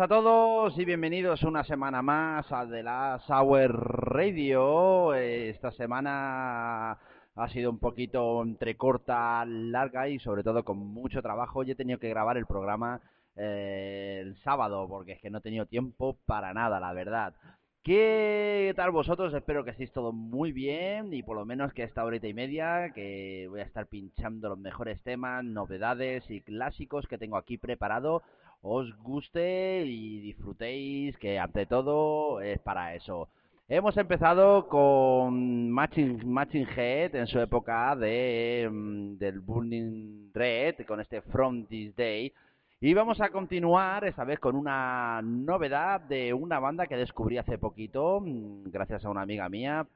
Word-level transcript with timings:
A 0.00 0.06
todos 0.06 0.78
y 0.78 0.84
bienvenidos 0.84 1.42
una 1.42 1.64
semana 1.64 2.02
más 2.02 2.52
a 2.52 2.64
The 2.68 2.84
Last 2.84 3.28
Hour 3.30 4.14
Radio. 4.14 5.12
Esta 5.14 5.72
semana 5.72 6.92
ha 7.34 7.48
sido 7.48 7.70
un 7.70 7.80
poquito 7.80 8.40
entre 8.44 8.76
corta, 8.76 9.44
larga 9.44 10.08
y 10.08 10.20
sobre 10.20 10.44
todo 10.44 10.64
con 10.64 10.78
mucho 10.78 11.20
trabajo. 11.20 11.64
Yo 11.64 11.72
he 11.72 11.76
tenido 11.76 11.98
que 11.98 12.10
grabar 12.10 12.36
el 12.36 12.46
programa 12.46 13.00
eh, 13.34 14.18
el 14.22 14.36
sábado 14.36 14.86
porque 14.88 15.12
es 15.12 15.20
que 15.20 15.30
no 15.30 15.38
he 15.38 15.40
tenido 15.40 15.66
tiempo 15.66 16.16
para 16.26 16.54
nada, 16.54 16.78
la 16.78 16.92
verdad. 16.92 17.34
¿Qué 17.82 18.72
tal 18.76 18.92
vosotros? 18.92 19.34
Espero 19.34 19.64
que 19.64 19.70
estéis 19.70 19.92
todo 19.92 20.12
muy 20.12 20.52
bien 20.52 21.12
y 21.12 21.24
por 21.24 21.36
lo 21.36 21.44
menos 21.44 21.72
que 21.72 21.82
esta 21.82 22.04
horita 22.04 22.28
y 22.28 22.34
media 22.34 22.92
que 22.94 23.46
voy 23.48 23.60
a 23.60 23.64
estar 23.64 23.86
pinchando 23.86 24.48
los 24.50 24.58
mejores 24.58 25.02
temas, 25.02 25.42
novedades 25.42 26.30
y 26.30 26.40
clásicos 26.40 27.08
que 27.08 27.18
tengo 27.18 27.36
aquí 27.36 27.58
preparado 27.58 28.22
os 28.62 28.96
guste 28.98 29.84
y 29.86 30.20
disfrutéis, 30.20 31.16
que 31.18 31.38
ante 31.38 31.66
todo 31.66 32.40
es 32.40 32.58
para 32.60 32.94
eso. 32.94 33.28
Hemos 33.70 33.96
empezado 33.98 34.66
con 34.66 35.70
Matching, 35.70 36.66
Head 36.74 37.14
en 37.14 37.26
su 37.26 37.38
época 37.38 37.94
de, 37.96 38.66
mm, 38.70 39.18
del 39.18 39.40
Burning 39.40 40.30
Red, 40.32 40.86
con 40.86 41.00
este 41.00 41.20
From 41.20 41.66
This 41.66 41.94
Day. 41.94 42.32
Y 42.80 42.94
vamos 42.94 43.20
a 43.20 43.28
continuar 43.28 44.04
esta 44.04 44.24
vez 44.24 44.38
con 44.38 44.56
una 44.56 45.20
novedad 45.22 46.00
de 46.00 46.32
una 46.32 46.58
banda 46.60 46.86
que 46.86 46.96
descubrí 46.96 47.36
hace 47.36 47.58
poquito, 47.58 48.20
mm, 48.20 48.70
gracias 48.70 49.04
a 49.04 49.10
una 49.10 49.22
amiga 49.22 49.48
mía, 49.48 49.86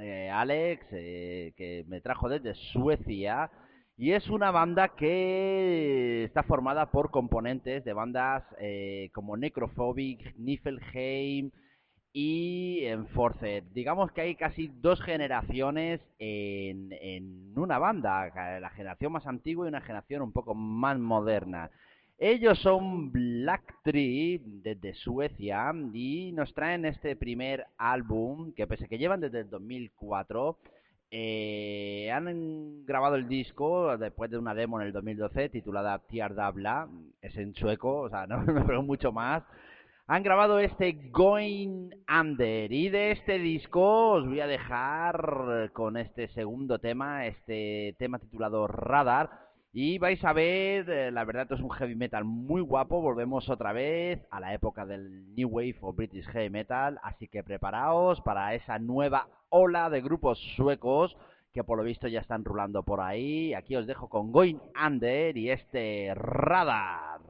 eh, 0.00 0.28
Alex, 0.30 0.84
eh, 0.90 1.52
que 1.56 1.84
me 1.86 2.00
trajo 2.00 2.28
desde 2.28 2.54
Suecia. 2.72 3.50
Y 3.96 4.10
es 4.10 4.28
una 4.28 4.50
banda 4.50 4.88
que 4.88 6.24
está 6.24 6.42
formada 6.42 6.90
por 6.90 7.12
componentes 7.12 7.84
de 7.84 7.92
bandas 7.92 8.42
eh, 8.58 9.10
como 9.12 9.36
Necrophobic, 9.36 10.36
Niflheim 10.36 11.52
y 12.12 12.80
Enforced. 12.86 13.62
Digamos 13.72 14.10
que 14.10 14.22
hay 14.22 14.34
casi 14.34 14.66
dos 14.80 15.00
generaciones 15.00 16.00
en, 16.18 17.52
una 17.56 17.78
banda, 17.78 18.58
la 18.58 18.70
generación 18.70 19.12
más 19.12 19.28
antigua 19.28 19.66
y 19.66 19.68
una 19.68 19.80
generación 19.80 20.22
un 20.22 20.32
poco 20.32 20.56
más 20.56 20.98
moderna. 20.98 21.70
Ellos 22.18 22.58
son 22.60 23.12
Black 23.12 23.76
Tree 23.84 24.40
desde 24.44 24.94
Suecia 24.94 25.72
y 25.92 26.32
nos 26.32 26.52
traen 26.52 26.84
este 26.84 27.14
primer 27.14 27.66
álbum 27.76 28.52
que 28.54 28.66
pese 28.66 28.88
que 28.88 28.98
llevan 28.98 29.20
desde 29.20 29.40
el 29.40 29.50
2004 29.50 30.58
eh, 31.16 32.10
han 32.10 32.84
grabado 32.84 33.14
el 33.14 33.28
disco 33.28 33.96
después 33.96 34.32
de 34.32 34.36
una 34.36 34.52
demo 34.52 34.80
en 34.80 34.88
el 34.88 34.92
2012 34.92 35.48
titulada 35.48 36.00
Tiar 36.00 36.34
Dabla, 36.34 36.88
es 37.22 37.36
en 37.36 37.54
sueco, 37.54 38.00
o 38.00 38.10
sea, 38.10 38.26
no 38.26 38.38
me 38.38 38.46
pregunto 38.46 38.82
mucho 38.82 39.12
más. 39.12 39.44
Han 40.08 40.24
grabado 40.24 40.58
este 40.58 41.10
Going 41.12 41.90
Under 42.08 42.72
y 42.72 42.88
de 42.88 43.12
este 43.12 43.38
disco 43.38 44.14
os 44.14 44.26
voy 44.26 44.40
a 44.40 44.48
dejar 44.48 45.70
con 45.72 45.96
este 45.96 46.26
segundo 46.30 46.80
tema, 46.80 47.26
este 47.26 47.94
tema 47.96 48.18
titulado 48.18 48.66
Radar, 48.66 49.30
y 49.76 49.98
vais 49.98 50.24
a 50.24 50.32
ver, 50.32 50.88
eh, 50.88 51.10
la 51.10 51.24
verdad 51.24 51.50
es 51.50 51.60
un 51.60 51.68
heavy 51.70 51.96
metal 51.96 52.24
muy 52.24 52.60
guapo, 52.60 53.00
volvemos 53.00 53.48
otra 53.48 53.72
vez 53.72 54.24
a 54.30 54.38
la 54.38 54.54
época 54.54 54.86
del 54.86 55.34
New 55.34 55.48
Wave 55.48 55.78
o 55.80 55.92
British 55.92 56.24
Heavy 56.26 56.48
Metal, 56.48 57.00
así 57.02 57.26
que 57.26 57.42
preparaos 57.42 58.20
para 58.20 58.54
esa 58.54 58.78
nueva 58.78 59.26
ola 59.48 59.90
de 59.90 60.00
grupos 60.00 60.38
suecos 60.54 61.16
que 61.52 61.64
por 61.64 61.76
lo 61.76 61.82
visto 61.82 62.06
ya 62.06 62.20
están 62.20 62.44
rulando 62.44 62.84
por 62.84 63.00
ahí. 63.00 63.52
Aquí 63.52 63.74
os 63.74 63.88
dejo 63.88 64.08
con 64.08 64.30
Going 64.30 64.60
Under 64.80 65.36
y 65.36 65.50
este 65.50 66.12
Radar. 66.14 67.23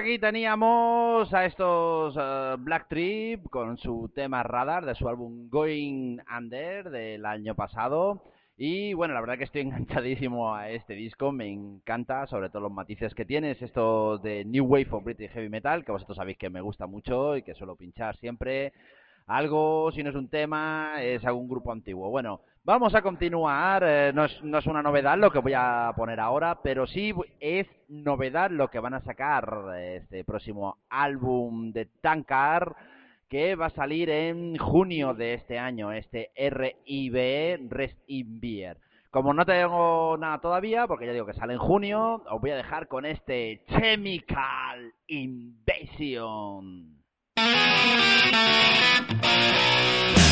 Aquí 0.00 0.18
teníamos 0.18 1.32
a 1.34 1.44
estos 1.44 2.16
uh, 2.16 2.56
Black 2.58 2.88
Trip 2.88 3.50
con 3.50 3.76
su 3.76 4.10
tema 4.14 4.42
Radar 4.42 4.86
de 4.86 4.94
su 4.94 5.06
álbum 5.06 5.50
Going 5.50 6.16
Under 6.34 6.88
del 6.88 7.26
año 7.26 7.54
pasado. 7.54 8.24
Y 8.56 8.94
bueno, 8.94 9.12
la 9.12 9.20
verdad 9.20 9.36
que 9.36 9.44
estoy 9.44 9.60
enganchadísimo 9.60 10.54
a 10.54 10.70
este 10.70 10.94
disco, 10.94 11.32
me 11.32 11.52
encanta, 11.52 12.26
sobre 12.26 12.48
todo 12.48 12.62
los 12.62 12.72
matices 12.72 13.14
que 13.14 13.26
tienes, 13.26 13.60
estos 13.60 14.22
de 14.22 14.46
New 14.46 14.64
Wave 14.64 14.88
of 14.90 15.04
British 15.04 15.32
Heavy 15.32 15.50
Metal, 15.50 15.84
que 15.84 15.92
vosotros 15.92 16.16
sabéis 16.16 16.38
que 16.38 16.48
me 16.48 16.62
gusta 16.62 16.86
mucho 16.86 17.36
y 17.36 17.42
que 17.42 17.54
suelo 17.54 17.76
pinchar 17.76 18.16
siempre. 18.16 18.72
Algo, 19.30 19.90
si 19.92 20.02
no 20.02 20.10
es 20.10 20.16
un 20.16 20.28
tema, 20.28 21.00
es 21.02 21.24
algún 21.24 21.48
grupo 21.48 21.70
antiguo. 21.70 22.10
Bueno, 22.10 22.40
vamos 22.64 22.94
a 22.96 23.02
continuar. 23.02 23.84
eh, 23.86 24.10
no, 24.12 24.24
es, 24.24 24.42
no 24.42 24.58
es 24.58 24.66
una 24.66 24.82
novedad 24.82 25.16
lo 25.16 25.30
que 25.30 25.38
voy 25.38 25.52
a 25.54 25.92
poner 25.96 26.18
ahora, 26.18 26.60
pero 26.62 26.86
sí 26.88 27.14
es 27.38 27.68
novedad 27.88 28.50
lo 28.50 28.68
que 28.68 28.80
van 28.80 28.94
a 28.94 29.02
sacar 29.02 29.66
eh, 29.76 30.00
este 30.02 30.24
próximo 30.24 30.78
álbum 30.88 31.70
de 31.72 31.86
Tankar 32.00 32.74
que 33.28 33.54
va 33.54 33.66
a 33.66 33.70
salir 33.70 34.10
en 34.10 34.56
junio 34.58 35.14
de 35.14 35.34
este 35.34 35.56
año, 35.60 35.92
este 35.92 36.32
RIB, 36.34 37.70
Rest 37.70 37.98
in 38.08 38.40
Beer. 38.40 38.78
Como 39.12 39.32
no 39.32 39.46
tengo 39.46 40.16
nada 40.18 40.40
todavía, 40.40 40.88
porque 40.88 41.06
ya 41.06 41.12
digo 41.12 41.26
que 41.26 41.34
sale 41.34 41.52
en 41.52 41.60
junio, 41.60 42.24
os 42.28 42.40
voy 42.40 42.50
a 42.50 42.56
dejar 42.56 42.88
con 42.88 43.06
este 43.06 43.64
Chemical 43.68 44.92
Invasion. 45.06 46.99
Thank 49.08 50.18
you. 50.18 50.29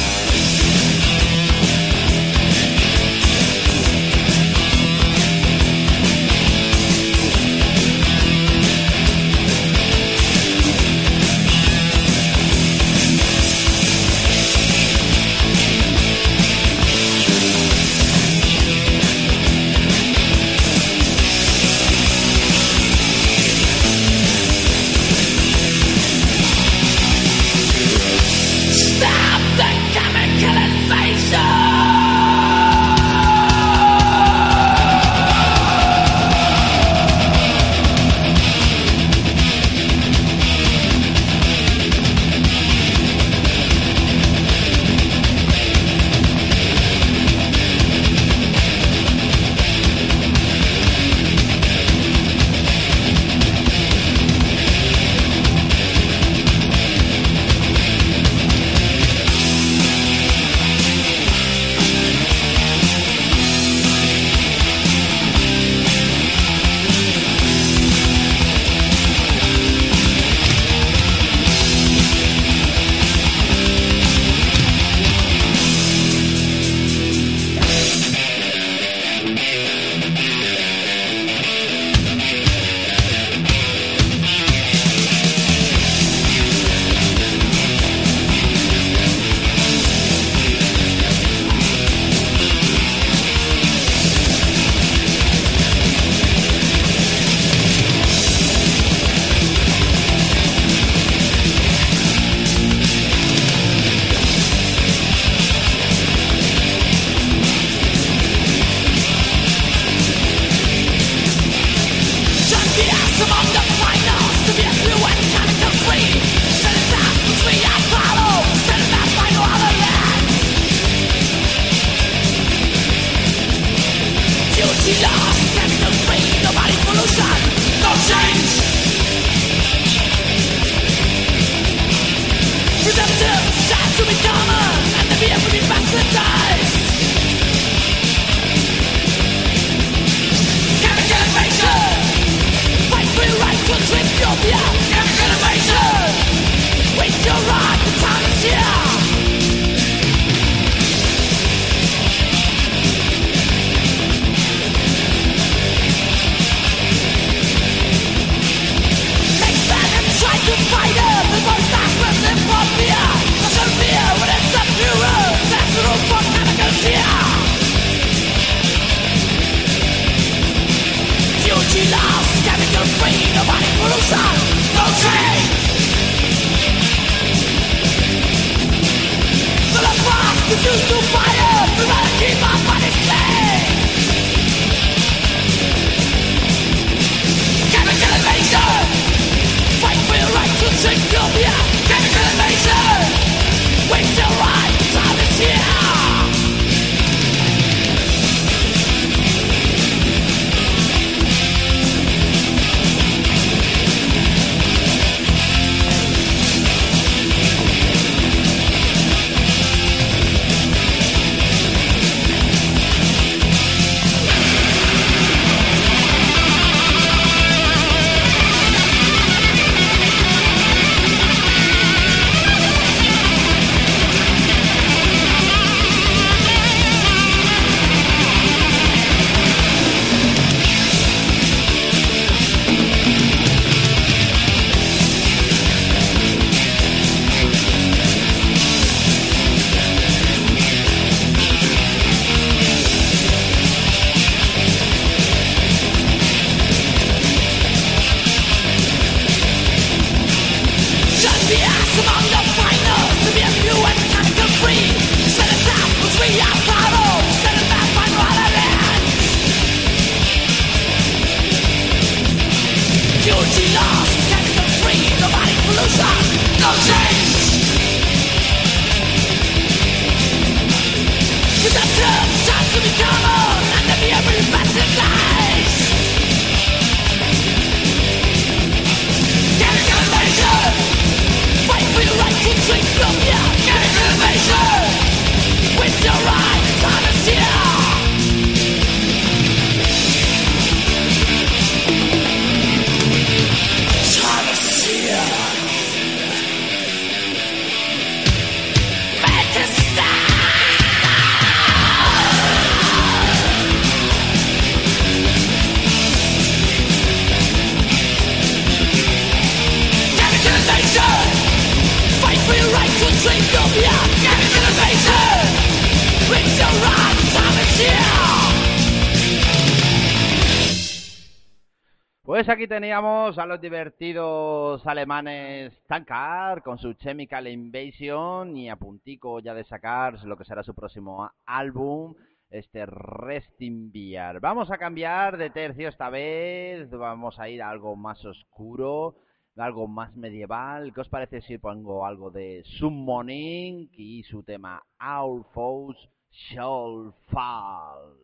Aquí 322.59 322.67
teníamos 322.67 323.39
a 323.39 323.47
los 323.47 323.61
divertidos 323.61 324.85
alemanes 324.85 325.81
Tankar 325.87 326.61
con 326.65 326.77
su 326.77 326.93
Chemical 326.95 327.47
Invasion 327.47 328.57
y 328.57 328.69
a 328.69 328.75
puntico 328.75 329.39
ya 329.39 329.55
de 329.55 329.63
sacar 329.63 330.21
lo 330.25 330.37
que 330.37 330.45
será 330.45 330.65
su 330.65 330.75
próximo 330.75 331.31
álbum, 331.47 332.17
este 332.51 332.85
Resting 332.85 333.93
Beer. 333.93 334.41
Vamos 334.41 334.73
a 334.73 334.77
cambiar 334.77 335.37
de 335.37 335.51
tercio 335.51 335.89
esta 335.89 336.11
vez, 336.11 336.91
vamos 336.91 337.39
a 337.39 337.49
ir 337.49 337.63
a 337.63 337.71
algo 337.71 337.95
más 337.95 338.25
oscuro, 338.25 339.15
algo 339.57 339.87
más 339.87 340.17
medieval. 340.17 340.93
¿Qué 340.93 341.03
os 341.03 341.09
parece 341.09 341.41
si 341.43 341.59
pongo 341.59 342.05
algo 342.05 342.33
de 342.33 342.65
Summoning 342.65 343.89
y 343.93 344.25
su 344.25 344.43
tema 344.43 344.83
Our 345.01 345.45
Foes 345.55 345.97
Shall 346.33 347.15
Fall? 347.29 348.17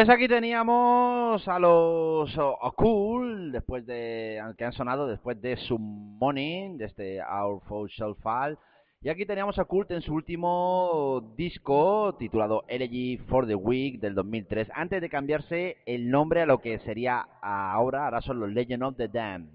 Pues 0.00 0.08
aquí 0.08 0.28
teníamos 0.28 1.46
a 1.46 1.58
los 1.58 2.34
Okul, 2.38 3.52
después 3.52 3.84
de, 3.84 4.40
que 4.56 4.64
han 4.64 4.72
sonado 4.72 5.06
después 5.06 5.38
de 5.42 5.58
Summoning, 5.58 6.78
de 6.78 6.86
este 6.86 7.20
Our 7.20 7.60
Foe 7.68 7.86
Shall 7.90 8.14
Fall. 8.14 8.56
Y 9.02 9.10
aquí 9.10 9.26
teníamos 9.26 9.58
a 9.58 9.66
Cult 9.66 9.90
en 9.90 10.00
su 10.00 10.14
último 10.14 11.34
disco, 11.36 12.16
titulado 12.18 12.64
Elegy 12.68 13.18
for 13.28 13.46
the 13.46 13.54
Week, 13.54 14.00
del 14.00 14.14
2003, 14.14 14.68
antes 14.72 15.02
de 15.02 15.10
cambiarse 15.10 15.76
el 15.84 16.10
nombre 16.10 16.40
a 16.40 16.46
lo 16.46 16.62
que 16.62 16.78
sería 16.78 17.26
ahora, 17.42 18.06
ahora 18.06 18.22
son 18.22 18.40
los 18.40 18.50
Legend 18.50 18.82
of 18.82 18.96
the 18.96 19.08
Damned. 19.08 19.50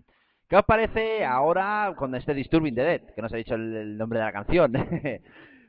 ¿Qué 0.47 0.57
os 0.57 0.65
parece 0.65 1.25
ahora 1.25 1.95
con 1.97 2.13
este 2.13 2.35
Disturbing 2.35 2.75
the 2.75 2.83
Dead? 2.83 3.01
Que 3.15 3.21
no 3.21 3.25
os 3.25 3.33
he 3.33 3.37
dicho 3.37 3.55
el 3.55 3.97
nombre 3.97 4.19
de 4.19 4.25
la 4.25 4.31
canción. 4.31 4.73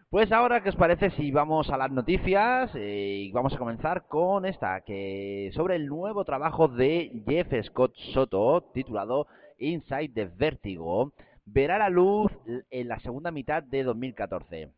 Pues 0.09 0.31
ahora, 0.31 0.63
¿qué 0.63 0.69
os 0.69 0.77
parece 0.77 1.11
si 1.11 1.33
vamos 1.33 1.69
a 1.69 1.77
las 1.77 1.91
noticias? 1.91 2.71
Eh, 2.77 3.25
y 3.27 3.33
vamos 3.33 3.53
a 3.55 3.59
comenzar 3.59 4.07
con 4.07 4.47
esta, 4.47 4.83
que 4.83 5.51
sobre 5.53 5.75
el 5.75 5.89
nuevo 5.89 6.25
trabajo 6.25 6.69
de 6.69 7.25
Jeff 7.27 7.49
Scott 7.67 7.93
Soto, 8.15 8.71
titulado 8.73 9.27
Inside 9.59 10.13
the 10.15 10.27
Vertigo, 10.27 11.13
verá 11.45 11.79
la 11.79 11.91
luz 11.91 12.31
en 12.71 12.87
la 12.87 13.01
segunda 13.01 13.33
mitad 13.33 13.65
de 13.65 13.83
2014. 13.83 14.71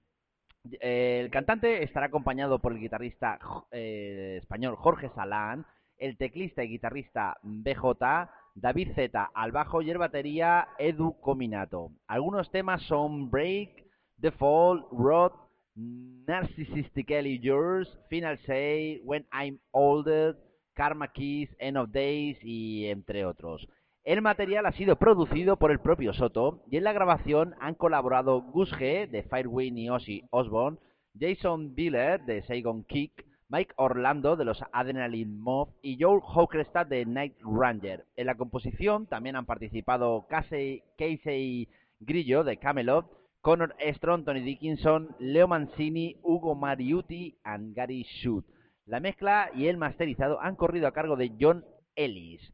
El 0.81 1.31
cantante 1.31 1.83
estará 1.83 2.07
acompañado 2.07 2.59
por 2.59 2.73
el 2.73 2.81
guitarrista 2.81 3.39
eh, 3.71 4.39
español 4.41 4.77
Jorge 4.77 5.11
Salán, 5.11 5.67
el 5.99 6.17
teclista 6.17 6.65
y 6.65 6.69
guitarrista 6.69 7.37
BJ, 7.43 8.31
David 8.55 8.93
Z 8.95 9.31
al 9.35 9.53
bajo 9.53 9.83
y 9.83 9.91
el 9.91 9.99
batería 9.99 10.69
Edu 10.79 11.21
Cominato. 11.21 11.91
Algunos 12.07 12.51
temas 12.51 12.83
son 12.85 13.31
Break, 13.31 13.88
The 14.21 14.33
Fall, 14.33 14.87
Rod, 14.91 15.33
Narcissistically 15.77 17.41
Yours, 17.41 17.89
Final 18.11 18.37
Say, 18.47 19.01
When 19.05 19.25
I'm 19.33 19.61
Older, 19.73 20.37
Karma 20.75 21.09
Keys, 21.09 21.49
End 21.59 21.77
of 21.77 21.91
Days 21.93 22.39
y 22.43 22.87
entre 22.87 23.25
otros. 23.25 23.69
El 24.05 24.23
material 24.23 24.67
ha 24.67 24.73
sido 24.73 24.97
producido 24.97 25.57
por 25.57 25.71
el 25.71 25.81
propio 25.81 26.13
Soto 26.15 26.65
y 26.71 26.79
en 26.79 26.85
la 26.85 26.93
grabación 26.93 27.55
han 27.61 27.75
colaborado 27.75 28.41
Gus 28.41 28.73
G 28.73 29.09
de 29.09 29.23
Firewind 29.23 29.79
y 29.79 29.91
Ozzy 29.91 30.25
Osbourne, 30.31 30.79
Jason 31.19 31.75
Biller 31.75 32.25
de 32.25 32.43
Saigon 32.43 32.85
Kick, 32.85 33.27
Mike 33.49 33.75
Orlando 33.77 34.37
de 34.37 34.45
los 34.45 34.63
Adrenaline 34.73 35.39
Mob 35.39 35.71
y 35.83 35.99
Joe 36.01 36.21
Hawkrestad 36.23 36.87
de 36.87 37.07
Night 37.07 37.37
Ranger. 37.43 38.05
En 38.17 38.27
la 38.27 38.37
composición 38.37 39.07
también 39.07 39.37
han 39.37 39.47
participado 39.47 40.27
Casey, 40.29 40.83
Casey 40.97 41.69
Grillo 42.01 42.45
de 42.45 42.57
Camelot, 42.57 43.18
Connor 43.49 43.75
Strong, 43.95 44.27
Tony 44.27 44.43
Dickinson, 44.43 45.17
Leo 45.19 45.49
Mancini, 45.49 46.19
Hugo 46.23 46.55
Mariuti 46.55 47.35
y 47.35 47.73
Gary 47.73 48.03
Shoot. 48.03 48.45
La 48.85 49.01
mezcla 49.01 49.51
y 49.55 49.69
el 49.69 49.79
masterizado 49.79 50.39
han 50.43 50.55
corrido 50.55 50.87
a 50.87 50.93
cargo 50.93 51.17
de 51.17 51.33
John 51.41 51.65
Ellis. 51.97 52.53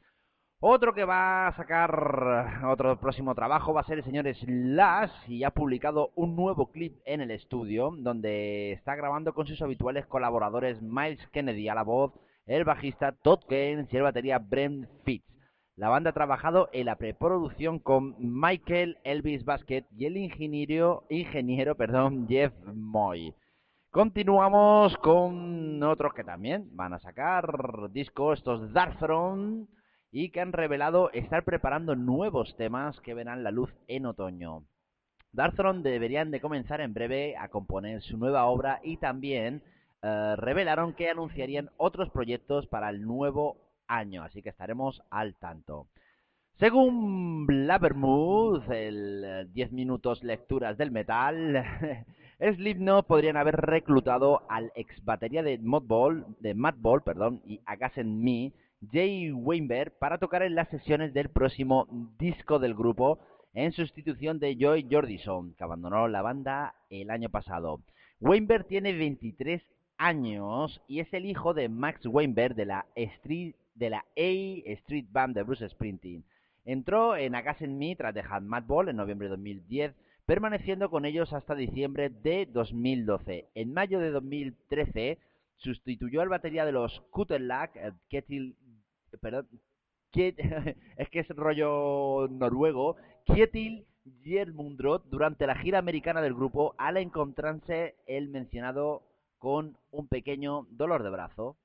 Otro 0.60 0.94
que 0.94 1.04
va 1.04 1.48
a 1.48 1.56
sacar 1.56 2.64
otro 2.64 3.00
próximo 3.00 3.34
trabajo 3.34 3.74
va 3.74 3.80
a 3.80 3.86
ser 3.86 3.98
el 3.98 4.04
señor 4.04 4.32
Slash 4.32 5.10
y 5.26 5.42
ha 5.42 5.50
publicado 5.50 6.12
un 6.14 6.36
nuevo 6.36 6.70
clip 6.70 7.00
en 7.06 7.20
el 7.20 7.32
estudio 7.32 7.90
donde 7.98 8.70
está 8.70 8.94
grabando 8.94 9.34
con 9.34 9.48
sus 9.48 9.60
habituales 9.62 10.06
colaboradores 10.06 10.80
Miles 10.80 11.26
Kennedy 11.32 11.68
a 11.68 11.74
la 11.74 11.82
voz, 11.82 12.12
el 12.46 12.62
bajista 12.62 13.10
Todd 13.10 13.40
Keynes 13.48 13.92
y 13.92 13.96
el 13.96 14.04
batería 14.04 14.38
Brent 14.38 14.86
Fitz. 15.04 15.33
La 15.76 15.88
banda 15.88 16.10
ha 16.10 16.12
trabajado 16.12 16.68
en 16.72 16.86
la 16.86 16.94
preproducción 16.94 17.80
con 17.80 18.14
Michael 18.20 18.98
Elvis 19.02 19.44
Basket 19.44 19.84
y 19.96 20.06
el 20.06 20.16
ingeniero, 20.16 21.04
ingeniero 21.10 21.74
perdón, 21.74 22.28
Jeff 22.28 22.52
Moy. 22.72 23.34
Continuamos 23.90 24.96
con 24.98 25.82
otros 25.82 26.14
que 26.14 26.22
también 26.22 26.68
van 26.76 26.92
a 26.92 27.00
sacar 27.00 27.90
discos, 27.90 28.38
estos 28.38 28.72
Darkthrone, 28.72 29.66
y 30.12 30.30
que 30.30 30.40
han 30.40 30.52
revelado 30.52 31.10
estar 31.10 31.42
preparando 31.42 31.96
nuevos 31.96 32.56
temas 32.56 33.00
que 33.00 33.14
verán 33.14 33.42
la 33.42 33.50
luz 33.50 33.74
en 33.88 34.06
otoño. 34.06 34.62
Darkthrone 35.32 35.82
deberían 35.82 36.30
de 36.30 36.40
comenzar 36.40 36.80
en 36.82 36.94
breve 36.94 37.36
a 37.36 37.48
componer 37.48 38.00
su 38.00 38.16
nueva 38.16 38.44
obra 38.44 38.78
y 38.84 38.98
también 38.98 39.60
eh, 40.02 40.36
revelaron 40.36 40.92
que 40.92 41.10
anunciarían 41.10 41.70
otros 41.78 42.10
proyectos 42.10 42.68
para 42.68 42.90
el 42.90 43.02
nuevo 43.02 43.63
año, 43.88 44.22
así 44.22 44.42
que 44.42 44.50
estaremos 44.50 45.02
al 45.10 45.34
tanto. 45.36 45.88
Según 46.58 47.46
Blabbermouth, 47.46 48.70
el 48.70 49.48
10 49.52 49.68
eh, 49.68 49.74
minutos 49.74 50.22
lecturas 50.22 50.78
del 50.78 50.92
metal, 50.92 51.64
Slipknot 52.40 53.08
podrían 53.08 53.36
haber 53.36 53.56
reclutado 53.56 54.42
al 54.48 54.70
ex 54.76 55.04
batería 55.04 55.42
de 55.42 55.58
Madball, 55.58 56.24
de 56.38 56.54
Madball, 56.54 57.02
perdón, 57.02 57.42
y 57.44 57.60
Agassen 57.66 58.22
Me, 58.22 58.52
Jay 58.92 59.32
Weinberg, 59.32 59.98
para 59.98 60.18
tocar 60.18 60.42
en 60.42 60.54
las 60.54 60.68
sesiones 60.68 61.12
del 61.12 61.28
próximo 61.28 61.88
disco 62.18 62.60
del 62.60 62.74
grupo, 62.74 63.18
en 63.52 63.72
sustitución 63.72 64.38
de 64.38 64.56
Joy 64.56 64.86
Jordison, 64.88 65.54
que 65.54 65.64
abandonó 65.64 66.06
la 66.06 66.22
banda 66.22 66.74
el 66.88 67.10
año 67.10 67.30
pasado. 67.30 67.80
Weinberg 68.20 68.66
tiene 68.66 68.92
23 68.92 69.60
años 69.98 70.80
y 70.86 71.00
es 71.00 71.12
el 71.12 71.26
hijo 71.26 71.52
de 71.52 71.68
Max 71.68 72.06
Weinberg 72.06 72.54
de 72.54 72.66
la 72.66 72.86
Street 72.94 73.54
de 73.74 73.90
la 73.90 73.98
A 73.98 74.70
Street 74.72 75.06
Band 75.10 75.34
de 75.34 75.42
Bruce 75.42 75.68
Springsteen. 75.68 76.24
Entró 76.64 77.16
en 77.16 77.34
Again 77.34 77.78
Me 77.78 77.94
tras 77.96 78.14
dejar 78.14 78.42
Madball 78.42 78.88
en 78.88 78.96
noviembre 78.96 79.26
de 79.26 79.30
2010, 79.30 79.94
permaneciendo 80.26 80.90
con 80.90 81.04
ellos 81.04 81.32
hasta 81.32 81.54
diciembre 81.54 82.08
de 82.08 82.46
2012. 82.46 83.50
En 83.54 83.72
mayo 83.72 83.98
de 83.98 84.10
2013 84.10 85.18
sustituyó 85.56 86.22
al 86.22 86.28
batería 86.28 86.64
de 86.64 86.72
los 86.72 87.00
Kutelak, 87.10 87.76
eh, 87.76 87.92
Ketil, 88.08 88.56
perdón, 89.20 89.48
es 90.14 91.08
que 91.10 91.20
es 91.20 91.28
rollo 91.30 92.28
noruego, 92.28 92.96
Kjetil 93.26 93.86
Gjermundrot 94.22 95.06
durante 95.06 95.46
la 95.46 95.56
gira 95.56 95.78
americana 95.78 96.22
del 96.22 96.34
grupo 96.34 96.74
al 96.78 96.98
encontrarse 96.98 97.96
el 98.06 98.28
mencionado 98.28 99.02
con 99.38 99.76
un 99.90 100.08
pequeño 100.08 100.66
dolor 100.70 101.02
de 101.02 101.10
brazo. 101.10 101.56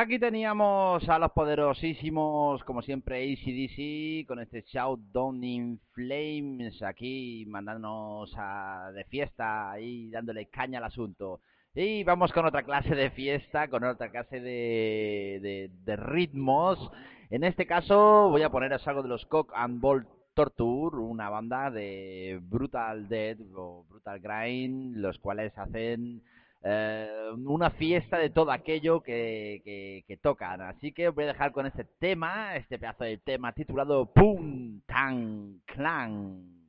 Aquí 0.00 0.18
teníamos 0.18 1.06
a 1.08 1.18
los 1.18 1.30
poderosísimos, 1.32 2.64
como 2.64 2.80
siempre, 2.80 3.22
ACDC, 3.22 4.26
con 4.26 4.40
este 4.40 4.62
Shout 4.62 4.98
Down 5.12 5.44
in 5.44 5.80
Flames, 5.92 6.82
aquí 6.82 7.44
mandándonos 7.46 8.32
a, 8.36 8.90
de 8.94 9.04
fiesta 9.04 9.78
y 9.78 10.10
dándole 10.10 10.46
caña 10.46 10.78
al 10.78 10.84
asunto. 10.84 11.40
Y 11.74 12.02
vamos 12.02 12.32
con 12.32 12.46
otra 12.46 12.62
clase 12.62 12.94
de 12.94 13.10
fiesta, 13.10 13.68
con 13.68 13.84
otra 13.84 14.10
clase 14.10 14.40
de, 14.40 15.70
de, 15.84 15.96
ritmos. 15.96 16.90
En 17.28 17.44
este 17.44 17.66
caso 17.66 18.30
voy 18.30 18.42
a 18.42 18.50
poner 18.50 18.72
algo 18.72 19.02
de 19.02 19.08
los 19.08 19.26
Cock 19.26 19.52
and 19.54 19.80
Ball 19.80 20.06
Torture, 20.34 20.96
una 20.96 21.28
banda 21.28 21.70
de 21.70 22.40
Brutal 22.42 23.06
Dead 23.08 23.36
o 23.54 23.84
Brutal 23.88 24.20
Grind, 24.20 24.96
los 24.96 25.18
cuales 25.18 25.56
hacen 25.58 26.22
eh, 26.62 27.08
una 27.46 27.70
fiesta 27.70 28.18
de 28.18 28.30
todo 28.30 28.50
aquello 28.50 29.00
que, 29.00 29.62
que, 30.06 30.16
tocan. 30.18 30.60
Así 30.60 30.92
que 30.92 31.08
os 31.08 31.14
voy 31.14 31.24
a 31.24 31.28
dejar 31.28 31.52
con 31.52 31.66
este 31.66 31.84
tema, 31.98 32.56
este 32.56 32.78
pedazo 32.78 33.04
de 33.04 33.18
tema 33.18 33.52
titulado 33.52 34.12
Pum 34.12 34.80
Tan 34.86 35.60
Clan. 35.66 36.59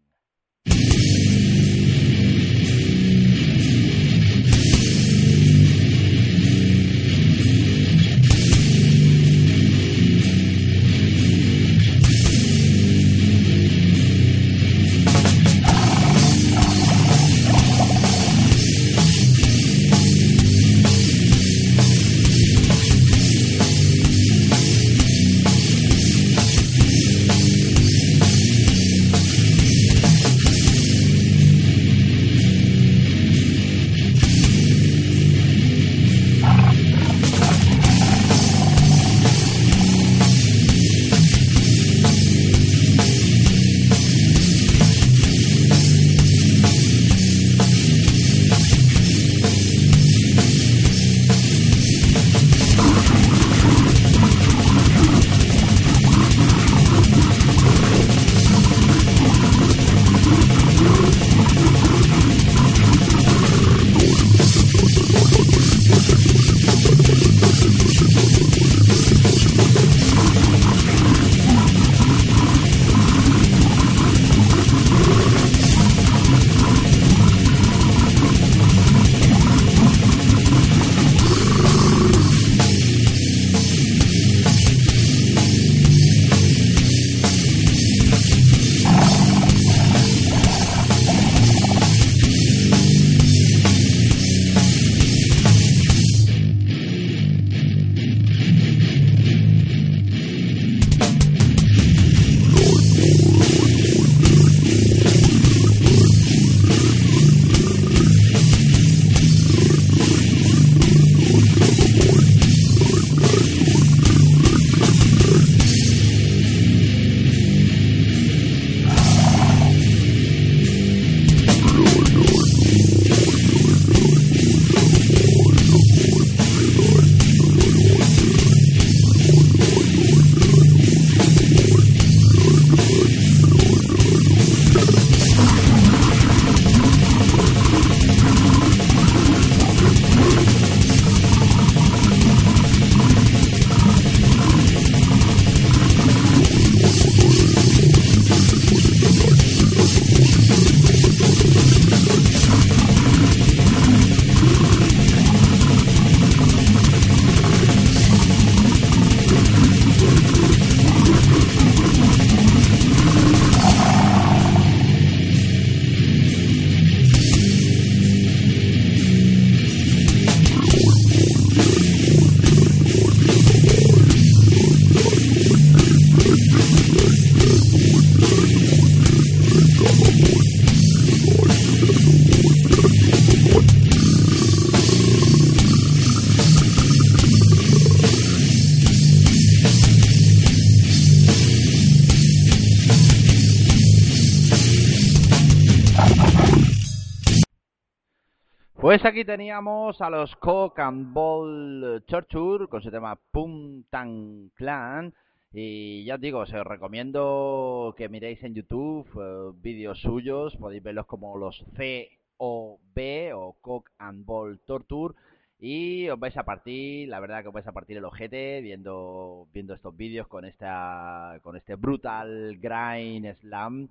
Pues 199.02 199.14
aquí 199.14 199.26
teníamos 199.26 200.00
a 200.00 200.12
los 200.12 200.36
Cock 200.36 200.78
and 200.78 201.12
Ball 201.12 202.04
Torture 202.06 202.68
con 202.68 202.84
su 202.84 202.92
tema 202.92 203.16
Pum 203.32 203.84
Tan 203.90 204.52
Clan. 204.54 205.12
Y 205.52 206.04
ya 206.04 206.16
os 206.16 206.22
digo, 206.22 206.38
os 206.42 206.52
recomiendo 206.52 207.96
que 207.98 208.10
miréis 208.10 208.44
en 208.44 208.54
YouTube 208.54 209.08
eh, 209.16 209.58
vídeos 209.60 210.00
suyos, 210.02 210.56
podéis 210.58 210.84
verlos 210.84 211.08
como 211.08 211.36
los 211.36 211.66
C-O-B 211.76 213.34
o 213.34 213.54
Cock 213.60 213.90
and 213.98 214.24
Ball 214.24 214.60
Torture. 214.68 215.16
Y 215.58 216.08
os 216.10 216.20
vais 216.20 216.38
a 216.38 216.44
partir, 216.44 217.10
la 217.10 217.20
verdad 217.20 217.42
que 217.42 217.48
os 217.48 217.56
vais 217.56 217.66
a 217.66 217.72
partir 217.72 217.98
el 217.98 218.06
ojete 218.06 218.62
viendo 218.62 219.48
viendo 219.52 219.74
estos 219.74 219.98
vídeos 219.98 220.28
con 220.28 220.46
esta 220.46 221.40
con 221.42 221.56
este 221.58 221.74
brutal 221.74 222.60
grind 222.60 223.36
slam 223.40 223.90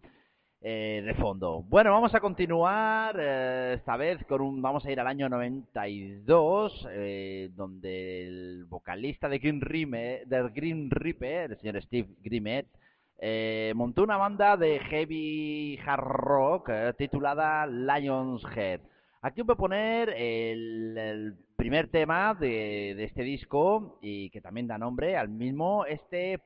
eh, 0.62 1.02
de 1.06 1.14
fondo. 1.14 1.62
Bueno, 1.62 1.90
vamos 1.90 2.14
a 2.14 2.20
continuar 2.20 3.16
eh, 3.18 3.72
esta 3.78 3.96
vez 3.96 4.22
con 4.26 4.42
un... 4.42 4.60
Vamos 4.60 4.84
a 4.84 4.92
ir 4.92 5.00
al 5.00 5.06
año 5.06 5.26
92, 5.30 6.86
eh, 6.90 7.50
donde 7.54 8.26
el 8.26 8.64
vocalista 8.66 9.30
de 9.30 9.38
Green, 9.38 9.62
Rime, 9.62 10.22
del 10.26 10.50
Green 10.50 10.90
Reaper, 10.90 11.52
el 11.52 11.58
señor 11.58 11.82
Steve 11.82 12.10
Grimet, 12.22 12.66
montó 13.74 14.02
una 14.02 14.18
banda 14.18 14.58
de 14.58 14.80
heavy 14.80 15.78
hard 15.82 16.04
rock 16.04 16.70
titulada 16.98 17.66
Lion's 17.66 18.44
Head. 18.54 18.80
Aquí 19.22 19.40
os 19.40 19.46
voy 19.46 19.54
a 19.54 19.56
poner 19.56 20.10
el, 20.10 21.36
primer 21.56 21.88
tema 21.88 22.34
de, 22.34 22.94
de, 22.96 23.04
este 23.04 23.22
disco 23.22 23.98
y 24.02 24.28
que 24.28 24.42
también 24.42 24.66
da 24.66 24.76
nombre 24.76 25.16
al 25.16 25.30
mismo, 25.30 25.86
este 25.86 26.40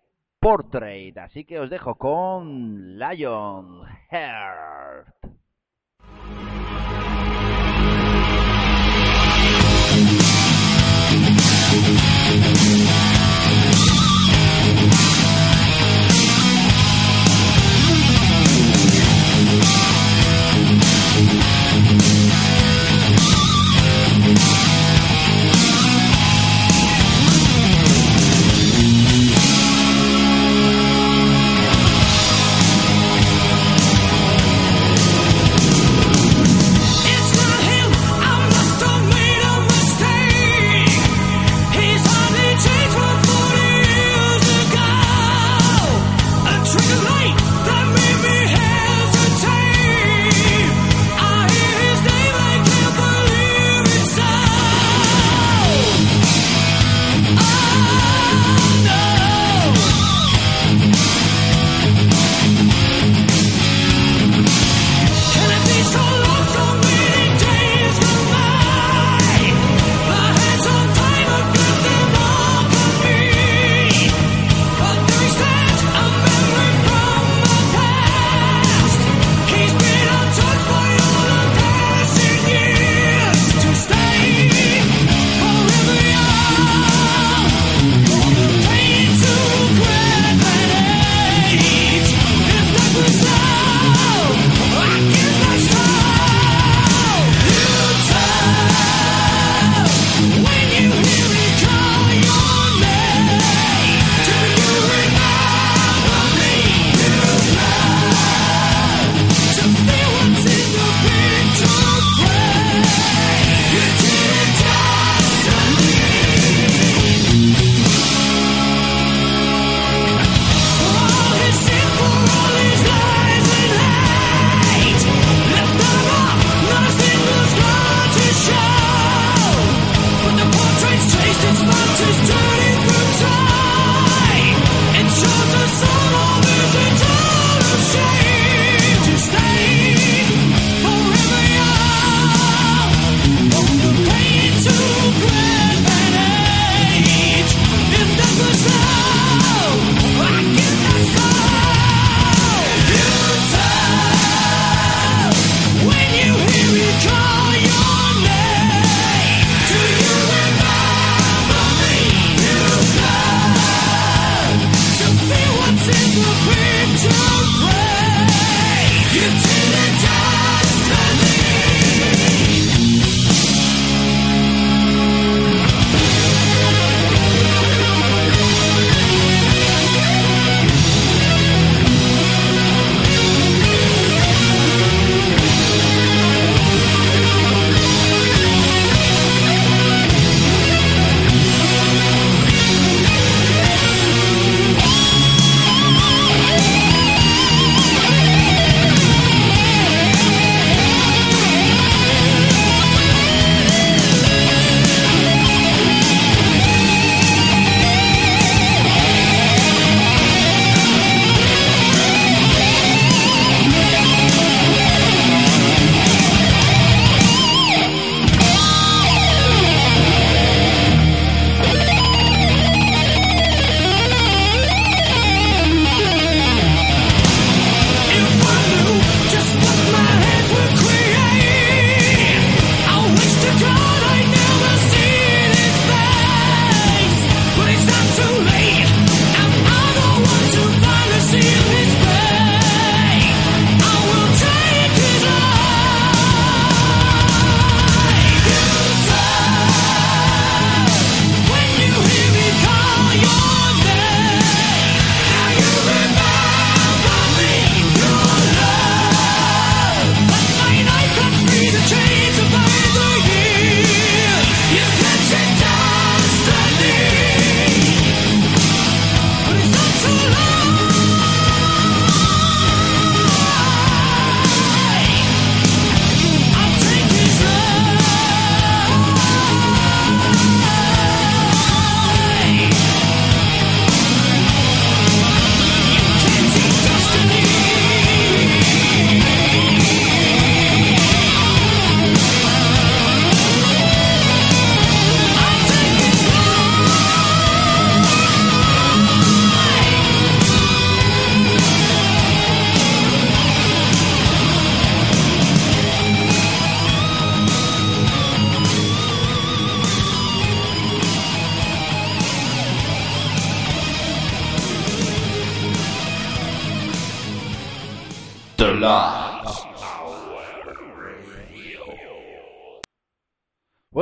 Portrait. 0.45 1.17
Así 1.17 1.47
que 1.47 1.59
os 1.59 1.71
dejo 1.71 1.95
con 1.95 2.99
Lion 2.99 3.81
Heart. 4.11 5.44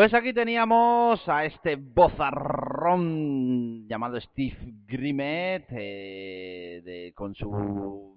Pues 0.03 0.15
aquí 0.15 0.33
teníamos 0.33 1.29
a 1.29 1.45
este 1.45 1.77
bozarrón 1.77 3.07
llamado 3.87 4.21
Steve 4.21 4.57
Grimet 4.85 5.67
eh, 5.71 6.83
de- 6.85 7.13
con 7.15 7.37
su 7.37 8.17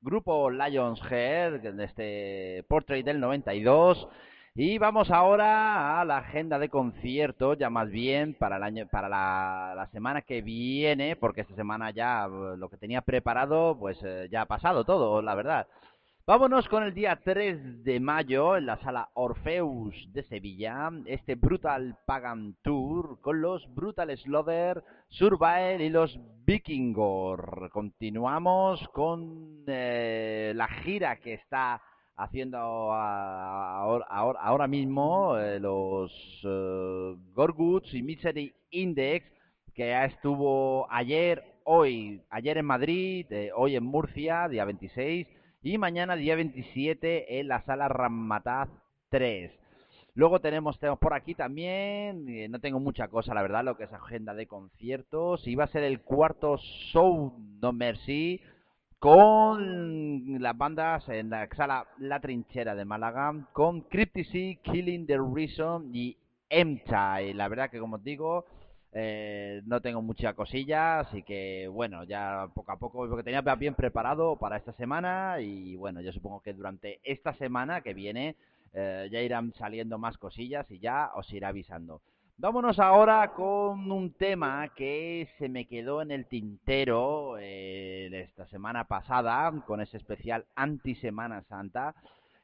grupo 0.00 0.48
Lions 0.50 1.02
Hair 1.02 1.60
de 1.60 1.84
este 1.84 2.64
Portrait 2.66 3.04
del 3.04 3.20
92 3.20 4.08
y 4.54 4.78
vamos 4.78 5.10
ahora 5.10 6.00
a 6.00 6.04
la 6.06 6.16
agenda 6.16 6.58
de 6.58 6.70
conciertos 6.70 7.58
ya 7.58 7.68
más 7.68 7.90
bien 7.90 8.32
para 8.32 8.56
el 8.56 8.62
año 8.62 8.88
para 8.90 9.10
la, 9.10 9.86
semana 9.92 10.22
que 10.22 10.40
viene 10.40 11.14
porque 11.14 11.42
esta 11.42 11.54
semana 11.56 11.90
ya 11.90 12.26
lo 12.26 12.70
que 12.70 12.78
tenía 12.78 13.02
preparado 13.02 13.76
pues 13.78 14.02
eh, 14.02 14.28
ya 14.30 14.40
ha 14.40 14.46
pasado 14.46 14.84
todo 14.84 15.20
la 15.20 15.34
verdad 15.34 15.66
Vámonos 16.28 16.68
con 16.68 16.82
el 16.82 16.92
día 16.92 17.20
3 17.22 17.84
de 17.84 18.00
mayo 18.00 18.56
en 18.56 18.66
la 18.66 18.76
sala 18.78 19.10
Orfeus 19.14 19.94
de 20.12 20.24
Sevilla, 20.24 20.90
este 21.04 21.36
Brutal 21.36 21.96
Pagan 22.04 22.56
Tour 22.62 23.20
con 23.20 23.40
los 23.40 23.72
Brutal 23.72 24.10
Slaughter, 24.18 24.82
Survival 25.08 25.80
y 25.82 25.88
los 25.88 26.18
Vikingor. 26.44 27.70
Continuamos 27.72 28.88
con 28.88 29.62
eh, 29.68 30.52
la 30.56 30.66
gira 30.66 31.14
que 31.20 31.34
está 31.34 31.80
haciendo 32.16 32.58
ahora, 32.58 34.06
ahora- 34.10 34.66
mismo 34.66 35.38
eh, 35.38 35.60
los 35.60 36.10
eh, 36.42 37.14
Gorguts 37.34 37.94
y 37.94 38.02
Misery 38.02 38.52
Index 38.70 39.24
que 39.72 40.04
estuvo 40.04 40.90
ayer, 40.90 41.44
hoy, 41.62 42.20
ayer 42.30 42.58
en 42.58 42.66
Madrid, 42.66 43.26
hoy 43.54 43.76
en 43.76 43.84
Murcia, 43.84 44.48
día 44.48 44.64
26, 44.64 45.28
y 45.66 45.78
mañana, 45.78 46.14
día 46.14 46.36
27, 46.36 47.40
en 47.40 47.48
la 47.48 47.60
sala 47.62 47.88
Ramataz 47.88 48.68
3. 49.08 49.50
Luego 50.14 50.38
tenemos, 50.38 50.78
tenemos 50.78 51.00
por 51.00 51.12
aquí 51.12 51.34
también, 51.34 52.28
eh, 52.28 52.48
no 52.48 52.60
tengo 52.60 52.78
mucha 52.78 53.08
cosa, 53.08 53.34
la 53.34 53.42
verdad, 53.42 53.64
lo 53.64 53.76
que 53.76 53.82
es 53.82 53.92
agenda 53.92 54.32
de 54.32 54.46
conciertos. 54.46 55.44
Y 55.48 55.56
va 55.56 55.64
a 55.64 55.66
ser 55.66 55.82
el 55.82 56.02
cuarto 56.02 56.56
show 56.92 57.34
No 57.60 57.72
Mercy 57.72 58.40
con 59.00 60.40
las 60.40 60.56
bandas 60.56 61.08
en 61.08 61.30
la 61.30 61.48
sala 61.56 61.88
La 61.98 62.20
Trinchera 62.20 62.76
de 62.76 62.84
Málaga, 62.84 63.34
con 63.52 63.80
Crypticy, 63.80 64.60
Killing 64.62 65.08
the 65.08 65.18
Reason 65.18 65.90
y 65.92 66.16
Empty. 66.48 67.32
La 67.34 67.48
verdad 67.48 67.70
que, 67.70 67.80
como 67.80 67.96
os 67.96 68.04
digo, 68.04 68.46
eh, 68.98 69.60
no 69.66 69.82
tengo 69.82 70.00
mucha 70.00 70.32
cosilla, 70.32 71.00
así 71.00 71.22
que 71.22 71.68
bueno, 71.68 72.04
ya 72.04 72.48
poco 72.54 72.72
a 72.72 72.78
poco, 72.78 73.06
porque 73.06 73.22
tenía 73.22 73.42
bien 73.42 73.74
preparado 73.74 74.36
para 74.36 74.56
esta 74.56 74.72
semana 74.72 75.38
y 75.38 75.76
bueno, 75.76 76.00
yo 76.00 76.12
supongo 76.12 76.40
que 76.40 76.54
durante 76.54 77.00
esta 77.04 77.34
semana 77.34 77.82
que 77.82 77.92
viene 77.92 78.36
eh, 78.72 79.06
ya 79.12 79.20
irán 79.20 79.52
saliendo 79.58 79.98
más 79.98 80.16
cosillas 80.16 80.64
y 80.70 80.78
ya 80.78 81.10
os 81.14 81.30
iré 81.30 81.44
avisando. 81.44 82.00
Vámonos 82.38 82.78
ahora 82.78 83.34
con 83.34 83.92
un 83.92 84.14
tema 84.14 84.72
que 84.74 85.28
se 85.36 85.50
me 85.50 85.66
quedó 85.66 86.00
en 86.00 86.10
el 86.10 86.24
tintero 86.24 87.36
eh, 87.38 88.08
esta 88.12 88.46
semana 88.46 88.84
pasada, 88.84 89.52
con 89.66 89.82
ese 89.82 89.98
especial 89.98 90.46
anti 90.54 90.94
Semana 90.94 91.42
Santa. 91.42 91.94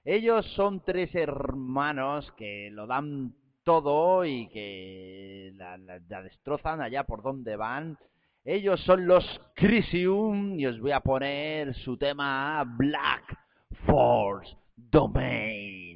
Ellos 0.05 0.45
son 0.55 0.81
tres 0.85 1.15
hermanos 1.15 2.31
que 2.33 2.69
lo 2.73 2.87
dan 2.87 3.33
todo 3.65 4.25
y 4.25 4.49
que 4.49 5.53
la, 5.57 5.79
destrozan 6.23 6.81
allá 6.81 7.05
por 7.05 7.23
donde 7.23 7.57
van. 7.57 7.99
Ellos 8.45 8.81
son 8.81 9.07
los 9.07 9.25
Crisium 9.55 10.59
y 10.59 10.67
os 10.67 10.81
voy 10.81 10.91
a 10.93 11.01
poner 11.01 11.75
su 11.75 11.97
tema 11.97 12.65
Black 12.77 13.39
Force 13.87 14.57
Domain. 14.77 15.92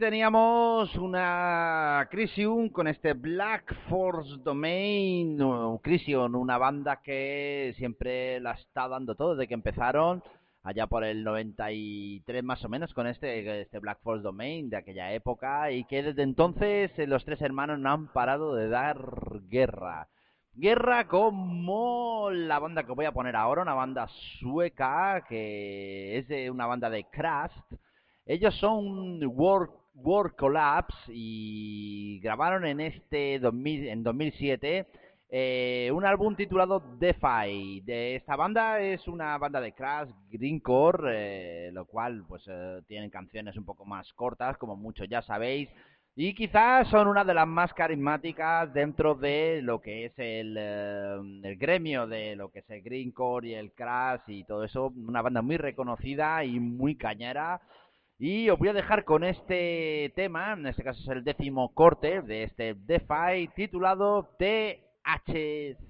Teníamos 0.00 0.96
una 0.96 2.08
Crisium 2.10 2.70
con 2.70 2.88
este 2.88 3.12
Black 3.12 3.74
Force 3.90 4.38
Domain, 4.42 5.38
Crisium, 5.82 6.34
una 6.36 6.56
banda 6.56 7.02
que 7.02 7.74
siempre 7.76 8.40
la 8.40 8.52
está 8.52 8.88
dando 8.88 9.14
todo 9.14 9.36
desde 9.36 9.46
que 9.46 9.52
empezaron, 9.52 10.22
allá 10.62 10.86
por 10.86 11.04
el 11.04 11.22
93 11.22 12.42
más 12.42 12.64
o 12.64 12.70
menos, 12.70 12.94
con 12.94 13.06
este, 13.08 13.60
este 13.60 13.78
Black 13.78 14.00
Force 14.00 14.22
Domain 14.22 14.70
de 14.70 14.78
aquella 14.78 15.12
época, 15.12 15.70
y 15.70 15.84
que 15.84 16.02
desde 16.02 16.22
entonces 16.22 16.90
eh, 16.98 17.06
los 17.06 17.26
tres 17.26 17.42
hermanos 17.42 17.78
no 17.78 17.92
han 17.92 18.06
parado 18.10 18.54
de 18.54 18.70
dar 18.70 18.96
guerra. 19.50 20.08
Guerra 20.54 21.08
como 21.08 22.30
la 22.30 22.58
banda 22.58 22.84
que 22.84 22.92
voy 22.92 23.04
a 23.04 23.12
poner 23.12 23.36
ahora, 23.36 23.60
una 23.60 23.74
banda 23.74 24.08
sueca 24.38 25.26
que 25.28 26.16
es 26.16 26.26
de 26.28 26.50
una 26.50 26.64
banda 26.64 26.88
de 26.88 27.04
Crust 27.04 27.70
ellos 28.30 28.54
son 28.60 29.20
World, 29.26 29.72
World 30.02 30.34
Collapse 30.36 30.96
y 31.08 32.20
grabaron 32.20 32.66
en 32.66 32.80
este 32.80 33.34
en 33.34 34.02
2007 34.02 34.86
eh, 35.32 35.90
un 35.94 36.04
álbum 36.04 36.34
titulado 36.34 36.82
Defy. 36.98 37.82
De 37.82 38.16
esta 38.16 38.34
banda 38.34 38.80
es 38.80 39.06
una 39.06 39.38
banda 39.38 39.60
de 39.60 39.72
crash 39.72 40.08
greencore, 40.28 41.68
eh, 41.68 41.70
lo 41.72 41.84
cual 41.84 42.24
pues 42.26 42.42
eh, 42.48 42.80
tienen 42.88 43.10
canciones 43.10 43.56
un 43.56 43.64
poco 43.64 43.84
más 43.84 44.12
cortas, 44.14 44.58
como 44.58 44.74
muchos 44.74 45.08
ya 45.08 45.22
sabéis. 45.22 45.68
Y 46.16 46.34
quizás 46.34 46.88
son 46.88 47.06
una 47.06 47.24
de 47.24 47.34
las 47.34 47.46
más 47.46 47.72
carismáticas 47.72 48.74
dentro 48.74 49.14
de 49.14 49.60
lo 49.62 49.80
que 49.80 50.06
es 50.06 50.18
el, 50.18 50.56
el, 50.56 51.56
gremio 51.56 52.08
de 52.08 52.34
lo 52.34 52.50
que 52.50 52.58
es 52.58 52.70
el 52.70 52.82
greencore 52.82 53.48
y 53.48 53.54
el 53.54 53.70
crash 53.72 54.22
y 54.26 54.42
todo 54.42 54.64
eso. 54.64 54.92
Una 54.96 55.22
banda 55.22 55.42
muy 55.42 55.56
reconocida 55.56 56.44
y 56.44 56.58
muy 56.58 56.96
cañera. 56.96 57.60
Y 58.22 58.50
os 58.50 58.58
voy 58.58 58.68
a 58.68 58.74
dejar 58.74 59.06
con 59.06 59.24
este 59.24 60.12
tema, 60.14 60.52
en 60.52 60.66
este 60.66 60.84
caso 60.84 61.00
es 61.00 61.08
el 61.08 61.24
décimo 61.24 61.72
corte 61.72 62.20
de 62.20 62.42
este 62.42 62.74
DeFi 62.74 63.48
titulado 63.56 64.36
THC. 64.38 65.80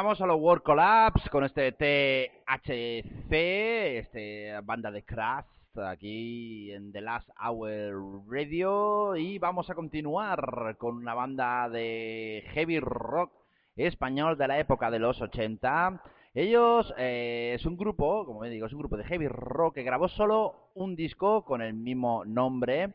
Teníamos 0.00 0.22
a 0.22 0.26
los 0.26 0.40
World 0.40 0.62
Collapse 0.62 1.28
con 1.28 1.44
este 1.44 1.72
THC, 1.72 3.32
este 3.98 4.58
banda 4.62 4.90
de 4.90 5.04
Crash, 5.04 5.44
aquí 5.76 6.72
en 6.72 6.90
The 6.90 7.02
Last 7.02 7.28
Hour 7.38 8.22
Radio. 8.26 9.14
Y 9.16 9.38
vamos 9.38 9.68
a 9.68 9.74
continuar 9.74 10.76
con 10.78 10.96
una 10.96 11.12
banda 11.12 11.68
de 11.68 12.44
heavy 12.54 12.80
rock 12.80 13.30
español 13.76 14.38
de 14.38 14.48
la 14.48 14.58
época 14.58 14.90
de 14.90 15.00
los 15.00 15.20
80. 15.20 16.02
Ellos 16.32 16.94
eh, 16.96 17.52
es 17.56 17.66
un 17.66 17.76
grupo, 17.76 18.24
como 18.24 18.44
digo, 18.44 18.68
es 18.68 18.72
un 18.72 18.78
grupo 18.78 18.96
de 18.96 19.04
heavy 19.04 19.28
rock 19.28 19.74
que 19.74 19.82
grabó 19.82 20.08
solo 20.08 20.70
un 20.76 20.96
disco 20.96 21.44
con 21.44 21.60
el 21.60 21.74
mismo 21.74 22.24
nombre. 22.24 22.94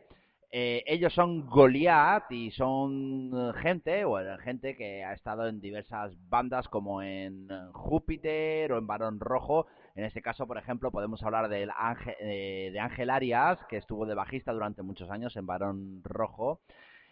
Eh, 0.52 0.84
ellos 0.88 1.14
son 1.14 1.48
Goliath 1.48 2.32
y 2.32 2.52
son 2.52 3.32
eh, 3.34 3.54
gente, 3.62 4.06
o 4.06 4.18
gente 4.39 4.76
que 4.76 5.04
ha 5.04 5.14
estado 5.14 5.48
en 5.48 5.60
diversas 5.60 6.14
bandas 6.30 6.68
como 6.68 7.02
en 7.02 7.48
Júpiter 7.74 8.72
o 8.72 8.78
en 8.78 8.88
Barón 8.88 9.20
Rojo. 9.20 9.68
En 9.96 10.06
este 10.06 10.22
caso, 10.22 10.48
por 10.48 10.58
ejemplo, 10.58 10.91
podemos 10.91 11.24
hablar 11.24 11.50
del 11.50 11.72
eh, 12.20 12.70
de 12.72 12.80
Ángel 12.80 13.10
Arias, 13.10 13.60
que 13.70 13.78
estuvo 13.78 14.06
de 14.06 14.16
bajista 14.16 14.54
durante 14.54 14.82
muchos 14.82 15.10
años 15.10 15.36
en 15.36 15.46
Barón 15.46 16.02
Rojo. 16.04 16.62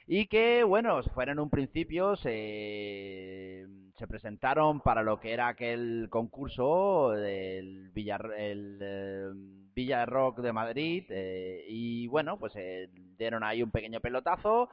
Y 0.06 0.28
que, 0.28 0.64
bueno, 0.64 1.02
fueron 1.14 1.38
en 1.38 1.44
un 1.44 1.50
principio, 1.50 2.18
se, 2.18 3.66
se 3.98 4.08
presentaron 4.08 4.82
para 4.82 5.02
lo 5.02 5.20
que 5.20 5.32
era 5.32 5.48
aquel 5.48 6.08
concurso 6.10 7.12
del 7.12 7.90
Villar, 7.92 8.32
el, 8.38 9.63
Villa 9.76 10.06
Rock 10.06 10.40
de 10.40 10.54
Madrid 10.54 11.06
eh, 11.10 11.66
y 11.68 12.08
bueno, 12.08 12.38
pues 12.38 12.54
eh, 12.56 12.90
dieron 13.18 13.44
ahí 13.44 13.64
un 13.64 13.72
pequeño 13.72 14.00
pelotazo. 14.00 14.70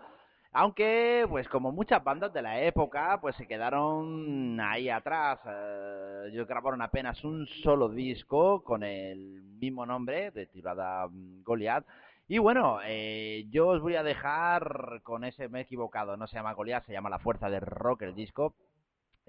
Aunque, 0.53 1.27
pues 1.29 1.49
como 1.49 1.71
muchas 1.71 2.03
bandas 2.03 2.33
de 2.33 2.43
la 2.43 2.61
época, 2.61 3.21
pues 3.21 3.37
se 3.37 3.47
quedaron 3.47 4.59
ahí 4.61 4.89
atrás. 4.89 5.39
Eh, 5.47 6.25
ellos 6.33 6.49
grabaron 6.49 6.83
apenas 6.83 7.23
un 7.25 7.47
solo 7.63 7.89
disco 7.89 8.65
con 8.65 8.83
el 8.83 9.43
mismo 9.61 9.87
nombre, 9.87 10.33
de 10.33 10.47
tirada 10.47 11.07
mm, 11.07 11.45
Goliath. 11.45 11.87
Y 12.27 12.39
bueno, 12.39 12.79
eh, 12.85 13.47
yo 13.51 13.69
os 13.69 13.81
voy 13.81 13.95
a 13.95 14.03
dejar 14.03 15.01
con 15.05 15.25
ese, 15.25 15.49
me 15.49 15.61
he 15.61 15.63
equivocado, 15.63 16.17
no 16.17 16.27
se 16.27 16.37
llama 16.37 16.55
Goliath, 16.55 16.87
se 16.87 16.93
llama 16.93 17.11
La 17.11 17.19
Fuerza 17.21 17.49
del 17.49 17.63
Rock, 17.63 18.03
el 18.03 18.15
disco. 18.15 18.55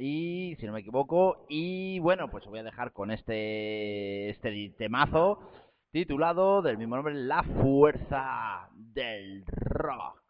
Y 0.03 0.55
si 0.59 0.65
no 0.65 0.73
me 0.73 0.79
equivoco, 0.79 1.45
y 1.47 1.99
bueno, 1.99 2.31
pues 2.31 2.43
os 2.45 2.49
voy 2.49 2.57
a 2.57 2.63
dejar 2.63 2.91
con 2.91 3.11
este, 3.11 4.31
este 4.31 4.73
temazo 4.75 5.37
titulado 5.91 6.63
del 6.63 6.79
mismo 6.79 6.95
nombre, 6.95 7.13
La 7.13 7.43
Fuerza 7.43 8.67
del 8.73 9.43
Rock. 9.45 10.20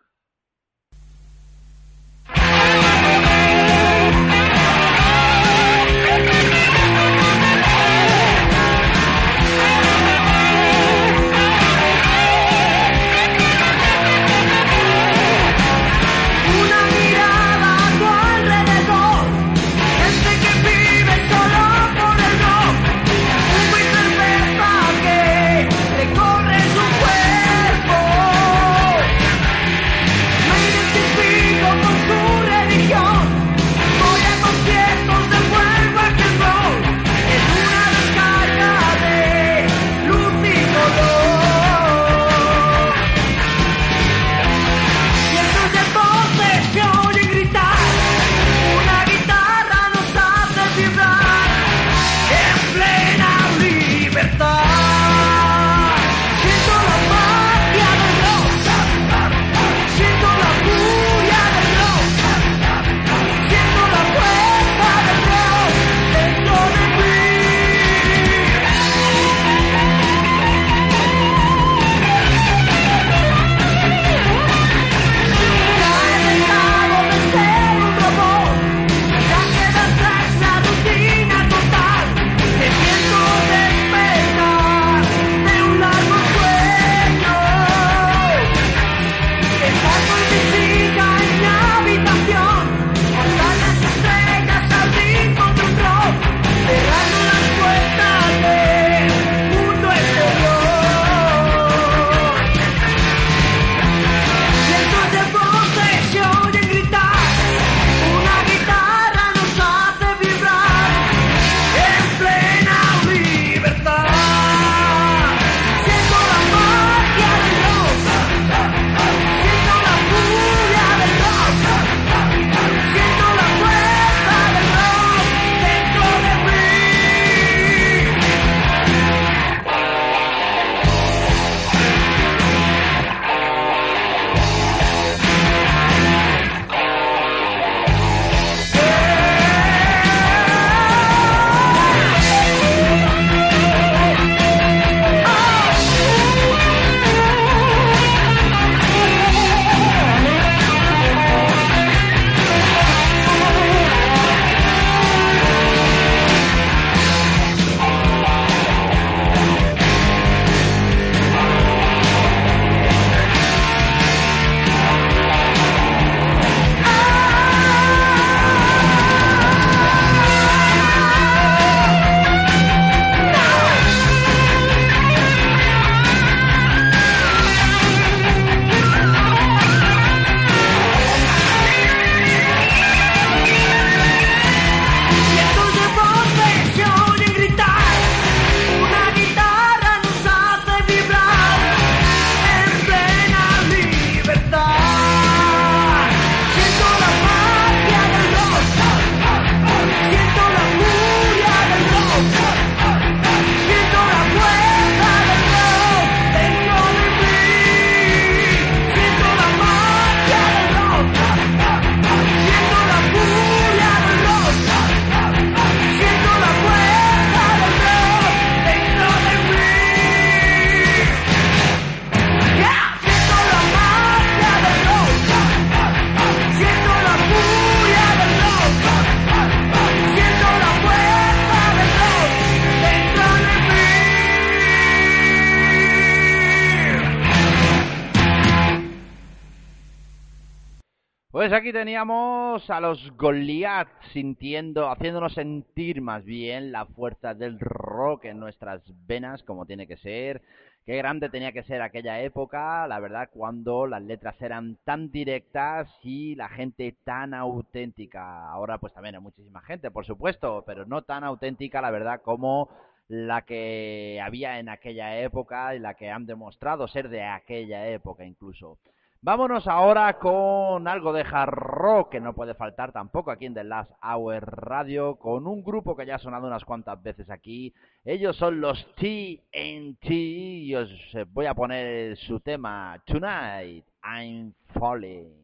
Pues 241.52 241.60
aquí 241.60 241.74
teníamos 241.74 242.70
a 242.70 242.80
los 242.80 243.12
Goliath 243.18 243.90
sintiendo, 244.14 244.90
haciéndonos 244.90 245.34
sentir 245.34 246.00
más 246.00 246.24
bien 246.24 246.72
la 246.72 246.86
fuerza 246.86 247.34
del 247.34 247.60
rock 247.60 248.24
en 248.24 248.40
nuestras 248.40 248.82
venas, 249.06 249.44
como 249.44 249.66
tiene 249.66 249.86
que 249.86 249.98
ser. 249.98 250.42
Qué 250.86 250.96
grande 250.96 251.28
tenía 251.28 251.52
que 251.52 251.64
ser 251.64 251.82
aquella 251.82 252.22
época, 252.22 252.88
la 252.88 253.02
verdad, 253.02 253.30
cuando 253.34 253.86
las 253.86 254.02
letras 254.02 254.42
eran 254.42 254.78
tan 254.86 255.12
directas 255.12 255.90
y 256.04 256.36
la 256.36 256.48
gente 256.48 256.96
tan 257.04 257.34
auténtica. 257.34 258.50
Ahora 258.50 258.78
pues 258.78 258.94
también 258.94 259.16
hay 259.16 259.22
muchísima 259.22 259.60
gente, 259.60 259.92
por 259.92 260.06
supuesto, 260.06 260.64
pero 260.66 260.86
no 260.86 261.02
tan 261.02 261.26
auténtica, 261.26 261.82
la 261.82 261.92
verdad, 261.92 262.22
como 262.22 262.70
la 263.10 263.42
que 263.42 264.22
había 264.24 264.58
en 264.60 264.70
aquella 264.70 265.20
época 265.20 265.76
y 265.76 265.80
la 265.80 265.96
que 265.96 266.12
han 266.12 266.26
demostrado 266.26 266.88
ser 266.88 267.10
de 267.10 267.24
aquella 267.24 267.90
época 267.90 268.24
incluso. 268.24 268.78
Vámonos 269.24 269.68
ahora 269.68 270.18
con 270.18 270.88
algo 270.88 271.14
de 271.14 271.22
hard 271.22 271.54
rock 271.54 272.10
que 272.10 272.20
no 272.20 272.34
puede 272.34 272.56
faltar 272.56 272.92
tampoco 272.92 273.30
aquí 273.30 273.46
en 273.46 273.54
The 273.54 273.64
Last 273.64 273.92
Hour 274.02 274.44
Radio, 274.66 275.18
con 275.18 275.46
un 275.46 275.64
grupo 275.64 275.96
que 275.96 276.08
ya 276.08 276.16
ha 276.16 276.18
sonado 276.18 276.48
unas 276.48 276.66
cuantas 276.66 277.04
veces 277.04 277.30
aquí. 277.30 277.72
Ellos 278.04 278.36
son 278.36 278.60
los 278.60 278.84
TNT 278.96 280.10
y 280.10 280.74
os 280.74 280.90
voy 281.34 281.46
a 281.46 281.54
poner 281.54 282.18
su 282.18 282.40
tema 282.40 283.00
Tonight 283.06 283.86
I'm 284.04 284.56
Falling. 284.74 285.41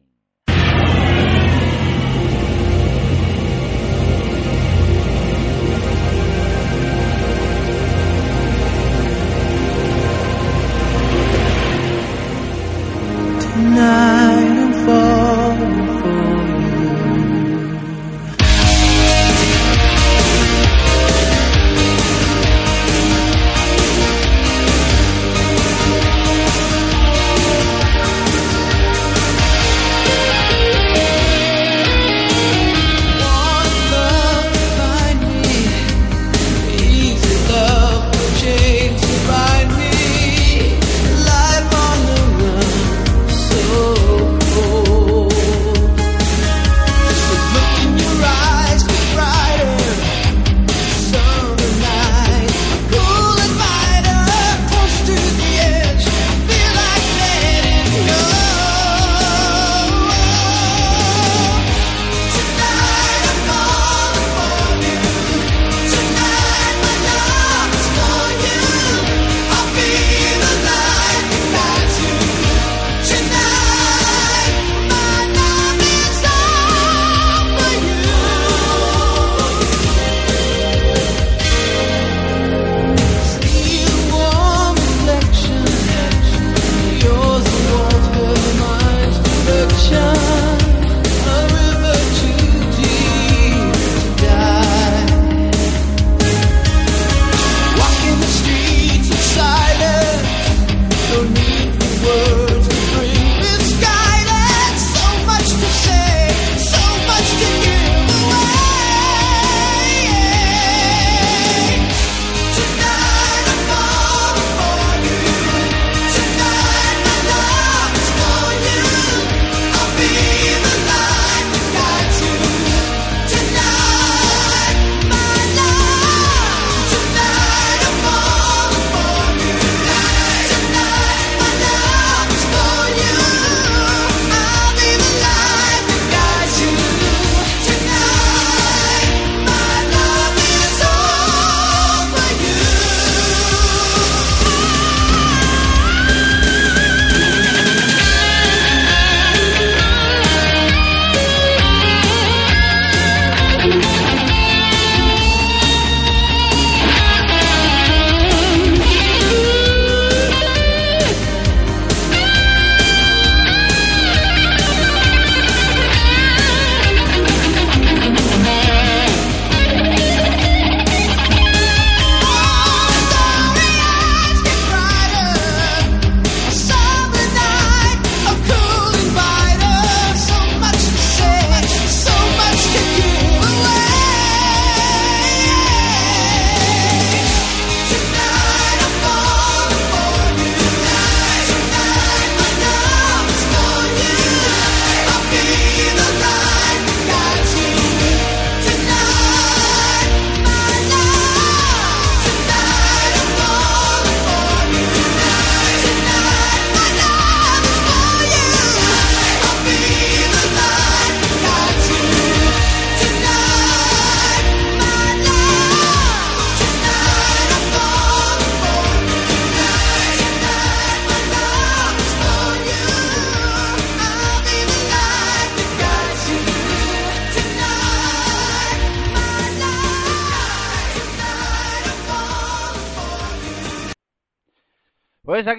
Night 13.58 14.27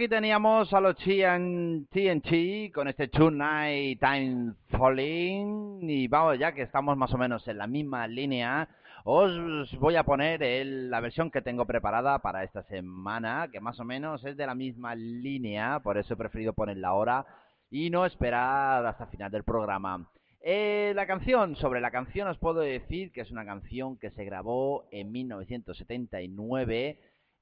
teníamos 0.10 0.74
a 0.74 0.82
los 0.82 0.96
TN 0.98 1.86
TNT 1.92 2.72
con 2.74 2.88
este 2.88 3.08
Tonight 3.10 4.00
Time 4.00 4.54
Falling 4.70 5.88
y 5.90 6.08
vamos 6.08 6.40
ya 6.40 6.52
que 6.54 6.64
estamos 6.64 6.98
más 6.98 7.14
o 7.14 7.18
menos 7.18 7.48
en 7.48 7.58
la 7.60 7.68
misma 7.68 8.08
línea 8.08 8.68
os 9.04 9.72
voy 9.80 9.96
a 9.96 10.04
poner 10.04 10.42
el- 10.44 10.90
la 10.90 11.00
versión 11.00 11.30
que 11.32 11.42
tengo 11.42 11.66
preparada 11.66 12.20
para 12.20 12.44
esta 12.44 12.64
semana 12.64 13.50
que 13.52 13.60
más 13.62 13.80
o 13.80 13.86
menos 13.86 14.24
es 14.26 14.36
de 14.36 14.48
la 14.48 14.56
misma 14.56 14.96
línea 14.96 15.80
por 15.80 15.98
eso 15.98 16.16
he 16.16 16.18
preferido 16.18 16.54
ponerla 16.54 16.88
ahora 16.90 17.26
y 17.70 17.90
no 17.92 18.06
esperar 18.06 18.86
hasta 18.86 19.04
el 19.04 19.10
final 19.12 19.32
del 19.32 19.44
programa. 19.44 20.10
Eh, 20.42 20.94
la 20.96 21.06
canción, 21.06 21.56
sobre 21.58 21.82
la 21.82 21.92
canción 21.92 22.28
os 22.30 22.38
puedo 22.38 22.62
decir 22.62 23.12
que 23.12 23.22
es 23.22 23.30
una 23.30 23.46
canción 23.46 23.98
que 23.98 24.10
se 24.12 24.24
grabó 24.26 24.86
en 24.92 25.12
1979 25.12 26.98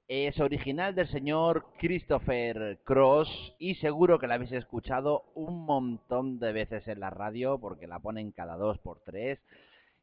es 0.08 0.40
original 0.40 0.96
del 0.96 1.08
señor 1.10 1.66
Christopher 1.80 2.80
Cross 2.86 3.56
y 3.60 3.76
seguro 3.76 4.20
que 4.20 4.28
la 4.28 4.36
habéis 4.36 4.54
escuchado 4.54 5.26
un 5.36 5.66
montón 5.66 6.40
de 6.40 6.54
veces 6.54 6.88
en 6.88 7.02
la 7.02 7.10
radio 7.10 7.60
porque 7.60 7.88
la 7.88 8.00
ponen 8.00 8.32
cada 8.32 8.56
dos 8.56 8.78
por 8.80 9.02
tres. 9.02 9.40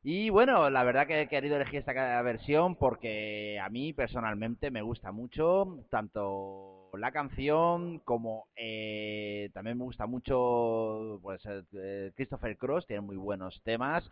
Y 0.02 0.28
bueno, 0.28 0.68
la 0.68 0.84
verdad 0.84 1.07
que 1.07 1.22
he 1.22 1.28
querido 1.28 1.57
elegir 1.57 1.78
esta 1.78 2.20
versión 2.20 2.76
porque 2.76 3.59
a 3.59 3.70
mí 3.70 3.94
personalmente 3.94 4.70
me 4.70 4.82
gusta 4.82 5.12
mucho, 5.12 5.78
tanto 5.90 6.90
la 6.98 7.11
canción, 7.11 8.00
como 8.00 8.46
eh, 8.57 9.48
también 9.55 9.78
me 9.78 9.84
gusta 9.84 10.07
mucho, 10.07 11.18
pues 11.22 11.40
eh, 11.46 12.12
Christopher 12.14 12.59
Cross 12.59 12.86
tiene 12.86 13.00
muy 13.00 13.16
buenos 13.16 13.62
temas. 13.64 14.05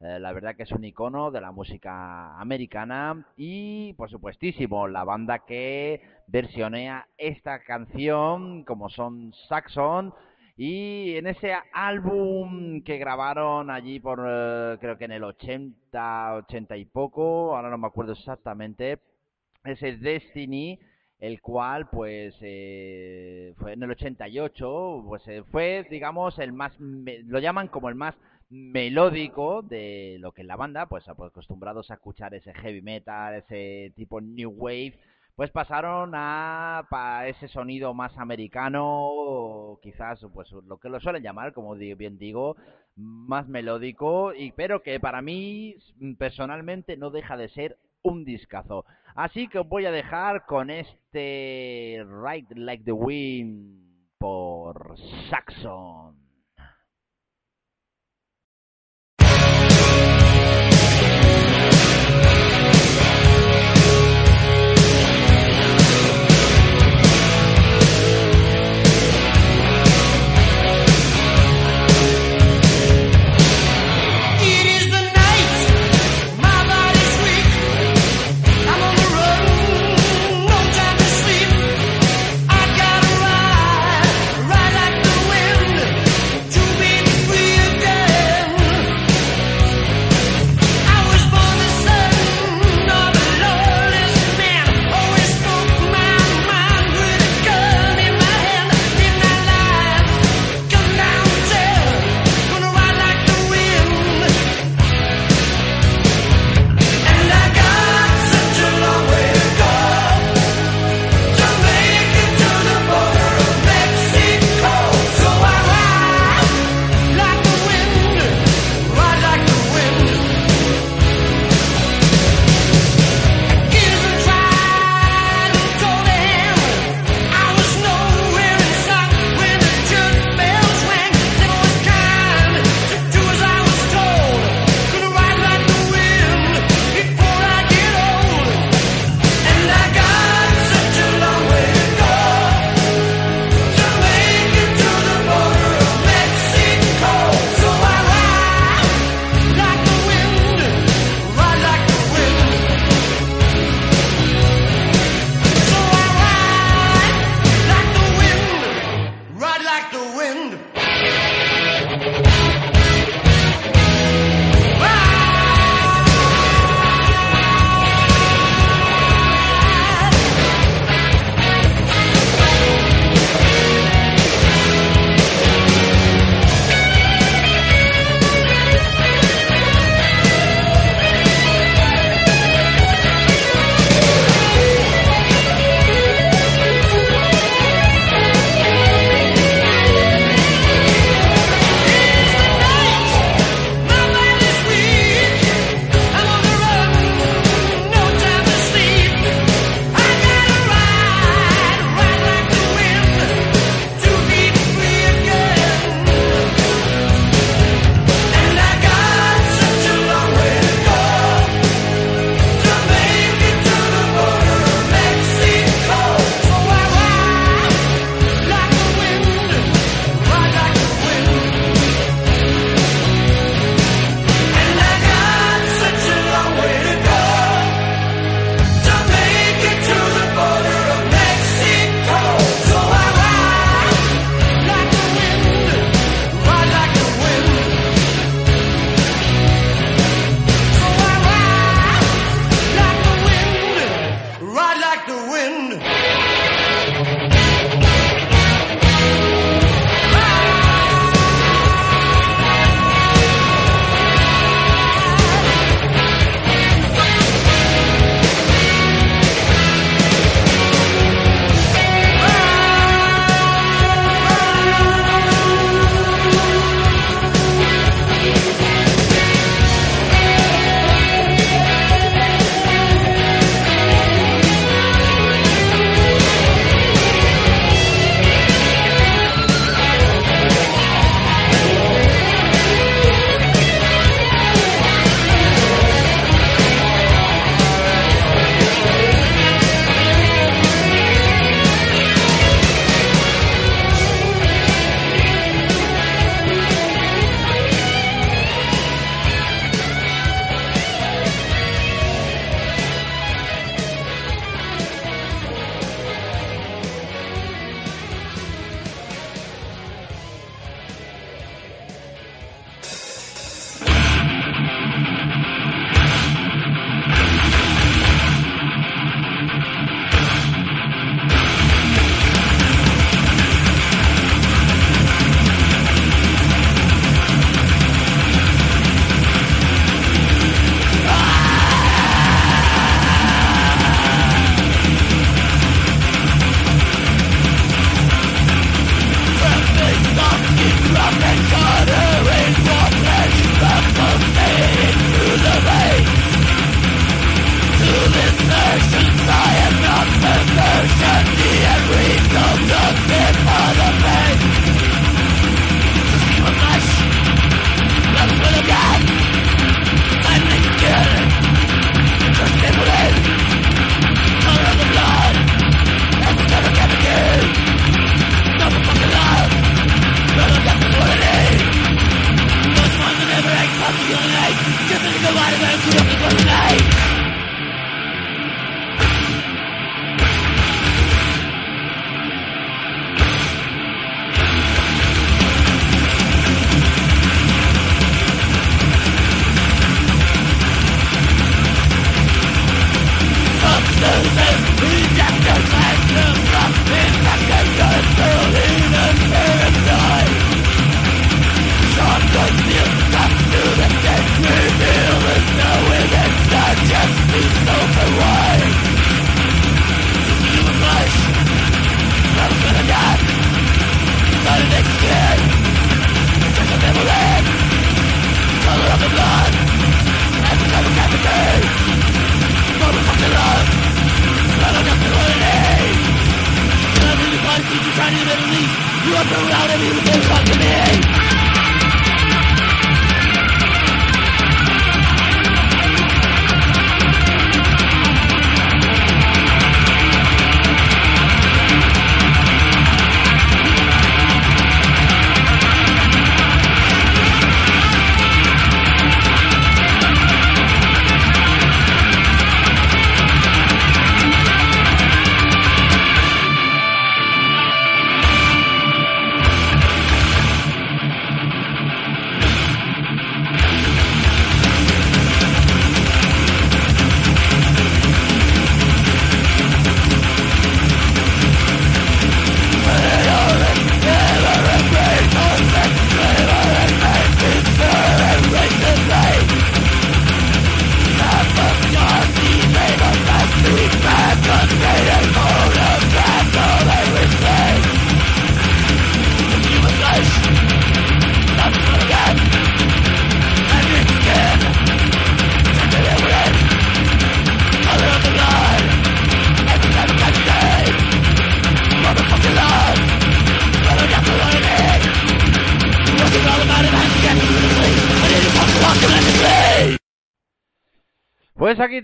Eh, 0.00 0.20
la 0.20 0.32
verdad 0.32 0.54
que 0.54 0.62
es 0.62 0.70
un 0.70 0.84
icono 0.84 1.32
de 1.32 1.40
la 1.40 1.50
música 1.50 2.38
americana 2.38 3.26
y 3.36 3.94
por 3.94 4.08
supuestísimo 4.08 4.86
la 4.86 5.02
banda 5.02 5.40
que 5.40 6.00
versionea 6.28 7.08
esta 7.16 7.64
canción 7.64 8.62
como 8.62 8.90
son 8.90 9.32
Saxon 9.48 10.14
y 10.56 11.16
en 11.16 11.26
ese 11.26 11.52
álbum 11.72 12.82
que 12.82 12.98
grabaron 12.98 13.70
allí 13.70 13.98
por 13.98 14.24
eh, 14.24 14.76
creo 14.80 14.98
que 14.98 15.06
en 15.06 15.12
el 15.12 15.24
80, 15.24 16.34
80 16.36 16.76
y 16.76 16.84
poco, 16.84 17.56
ahora 17.56 17.70
no 17.70 17.78
me 17.78 17.86
acuerdo 17.88 18.12
exactamente, 18.12 19.00
ese 19.64 19.96
Destiny 19.96 20.78
el 21.18 21.40
cual 21.40 21.88
pues 21.90 22.36
eh, 22.40 23.52
fue 23.58 23.72
en 23.72 23.82
el 23.82 23.90
88 23.90 25.04
pues 25.06 25.26
eh, 25.26 25.42
fue 25.50 25.84
digamos 25.90 26.38
el 26.38 26.52
más 26.52 26.72
lo 26.78 27.40
llaman 27.40 27.66
como 27.68 27.88
el 27.88 27.96
más 27.96 28.14
melódico 28.50 29.62
de 29.62 30.16
lo 30.20 30.32
que 30.32 30.42
es 30.42 30.46
la 30.46 30.56
banda 30.56 30.86
pues 30.86 31.06
acostumbrados 31.08 31.90
a 31.90 31.94
escuchar 31.94 32.34
ese 32.34 32.54
heavy 32.54 32.80
metal 32.82 33.34
ese 33.34 33.92
tipo 33.94 34.20
new 34.20 34.50
wave 34.50 34.98
pues 35.36 35.50
pasaron 35.50 36.12
a, 36.14 36.84
ese 37.26 37.48
sonido 37.48 37.94
más 37.94 38.16
americano 38.18 39.78
quizás 39.82 40.24
pues 40.32 40.50
lo 40.52 40.78
que 40.78 40.88
lo 40.88 40.98
suelen 41.00 41.22
llamar 41.22 41.52
como 41.52 41.74
bien 41.74 42.18
digo 42.18 42.56
más 42.96 43.48
melódico 43.48 44.32
y 44.34 44.52
pero 44.52 44.82
que 44.82 44.98
para 44.98 45.22
mí 45.22 45.76
personalmente 46.18 46.96
no 46.96 47.10
deja 47.10 47.36
de 47.36 47.48
ser 47.50 47.78
un 48.02 48.24
discazo 48.24 48.84
Así 49.18 49.48
que 49.48 49.58
os 49.58 49.68
voy 49.68 49.84
a 49.84 49.90
dejar 49.90 50.46
con 50.46 50.70
este 50.70 52.06
Ride 52.08 52.54
Like 52.54 52.84
the 52.84 52.92
Wind 52.92 54.16
por 54.16 54.94
Saxon. 55.28 56.17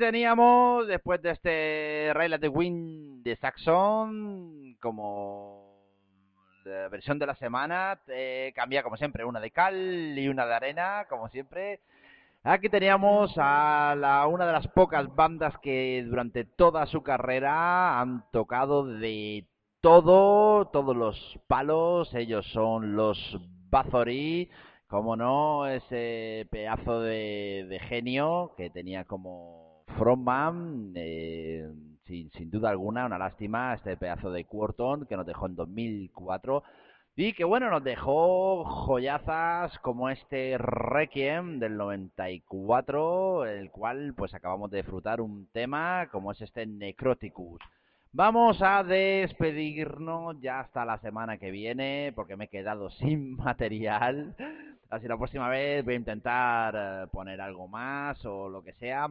Teníamos, 0.05 0.87
después 0.87 1.23
de 1.23 1.31
este 1.31 2.11
Rail 2.13 2.35
at 2.35 2.41
the 2.41 2.49
Wind 2.49 3.23
de 3.25 3.37
Saxon, 3.37 4.77
como 4.79 5.79
la 6.67 6.89
versión 6.89 7.19
de 7.19 7.25
la 7.25 7.35
semana, 7.37 7.99
cambia 8.55 8.83
como 8.83 8.99
siempre, 8.99 9.25
una 9.25 9.41
de 9.41 9.51
cal 9.51 10.19
y 10.19 10.29
una 10.29 10.45
de 10.45 10.55
arena, 10.55 11.07
como 11.09 11.31
siempre. 11.31 11.81
Aquí 12.43 12.69
teníamos 12.69 13.33
a 13.39 13.95
la, 13.97 14.27
una 14.27 14.45
de 14.45 14.53
las 14.53 14.69
pocas 14.69 15.07
bandas 15.15 15.57
que 15.63 16.05
durante 16.07 16.45
toda 16.45 16.85
su 16.85 17.03
carrera 17.03 17.99
han 17.99 18.31
tocado 18.31 18.85
de 18.85 19.47
todo, 19.81 20.67
todos 20.67 20.95
los 20.95 21.41
palos. 21.47 22.13
Ellos 22.13 22.47
son 22.53 22.95
los 22.95 23.39
Bathory, 23.71 24.51
como 24.87 25.17
no, 25.17 25.67
ese 25.67 26.47
pedazo 26.51 27.01
de 27.01 27.81
genio 27.89 28.53
que 28.59 28.69
tenía 28.69 29.07
como 29.07 29.64
frontman, 29.87 30.93
eh, 30.97 31.71
sin, 32.07 32.51
duda 32.51 32.71
alguna, 32.71 33.07
una 33.07 33.19
lástima, 33.19 33.75
este 33.75 33.97
pedazo 33.97 34.31
de 34.31 34.45
Quarton 34.45 35.07
que 35.07 35.17
nos 35.17 35.27
dejó 35.27 35.47
en 35.47 35.57
2004. 35.57 36.63
Y 37.17 37.33
que 37.33 37.45
bueno, 37.45 37.71
nos 37.71 37.85
dejó 37.85 38.65
joyazas 38.65 39.79
como 39.79 40.11
este 40.11 40.59
Requiem 40.59 41.61
del 41.61 41.77
94, 41.77 43.47
el 43.47 43.71
cual 43.71 44.15
pues 44.17 44.35
acabamos 44.35 44.71
de 44.71 44.79
disfrutar 44.79 45.21
un 45.21 45.47
tema 45.53 46.09
como 46.11 46.33
es 46.33 46.41
este 46.41 46.67
Necroticus. 46.67 47.61
Vamos 48.17 48.63
a 48.63 48.85
despedirnos 48.85 50.41
ya 50.41 50.61
hasta 50.61 50.85
la 50.85 50.99
semana 50.99 51.37
que 51.37 51.51
viene 51.51 52.13
porque 52.15 52.37
me 52.37 52.45
he 52.45 52.49
quedado 52.49 52.91
sin 52.99 53.37
material. 53.37 54.35
Así 54.91 55.09
la 55.09 55.17
próxima 55.17 55.49
vez 55.49 55.85
voy 55.85 55.95
a 55.95 55.99
intentar 55.99 56.75
eh, 56.77 57.07
poner 57.11 57.41
algo 57.41 57.67
más 57.67 58.25
o 58.25 58.49
lo 58.49 58.63
que 58.63 58.73
sea. 58.75 59.09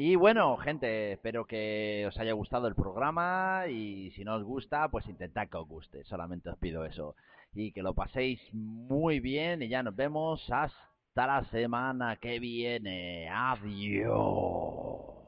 Y 0.00 0.14
bueno, 0.14 0.56
gente, 0.58 1.14
espero 1.14 1.44
que 1.44 2.04
os 2.06 2.16
haya 2.18 2.32
gustado 2.32 2.68
el 2.68 2.76
programa 2.76 3.64
y 3.68 4.12
si 4.12 4.24
no 4.24 4.36
os 4.36 4.44
gusta, 4.44 4.88
pues 4.90 5.08
intentad 5.08 5.48
que 5.48 5.56
os 5.56 5.66
guste. 5.66 6.04
Solamente 6.04 6.50
os 6.50 6.56
pido 6.56 6.84
eso. 6.84 7.16
Y 7.52 7.72
que 7.72 7.82
lo 7.82 7.94
paséis 7.94 8.40
muy 8.52 9.18
bien 9.18 9.60
y 9.60 9.68
ya 9.68 9.82
nos 9.82 9.96
vemos 9.96 10.48
hasta 10.52 11.26
la 11.26 11.42
semana 11.46 12.14
que 12.14 12.38
viene. 12.38 13.28
Adiós. 13.28 15.27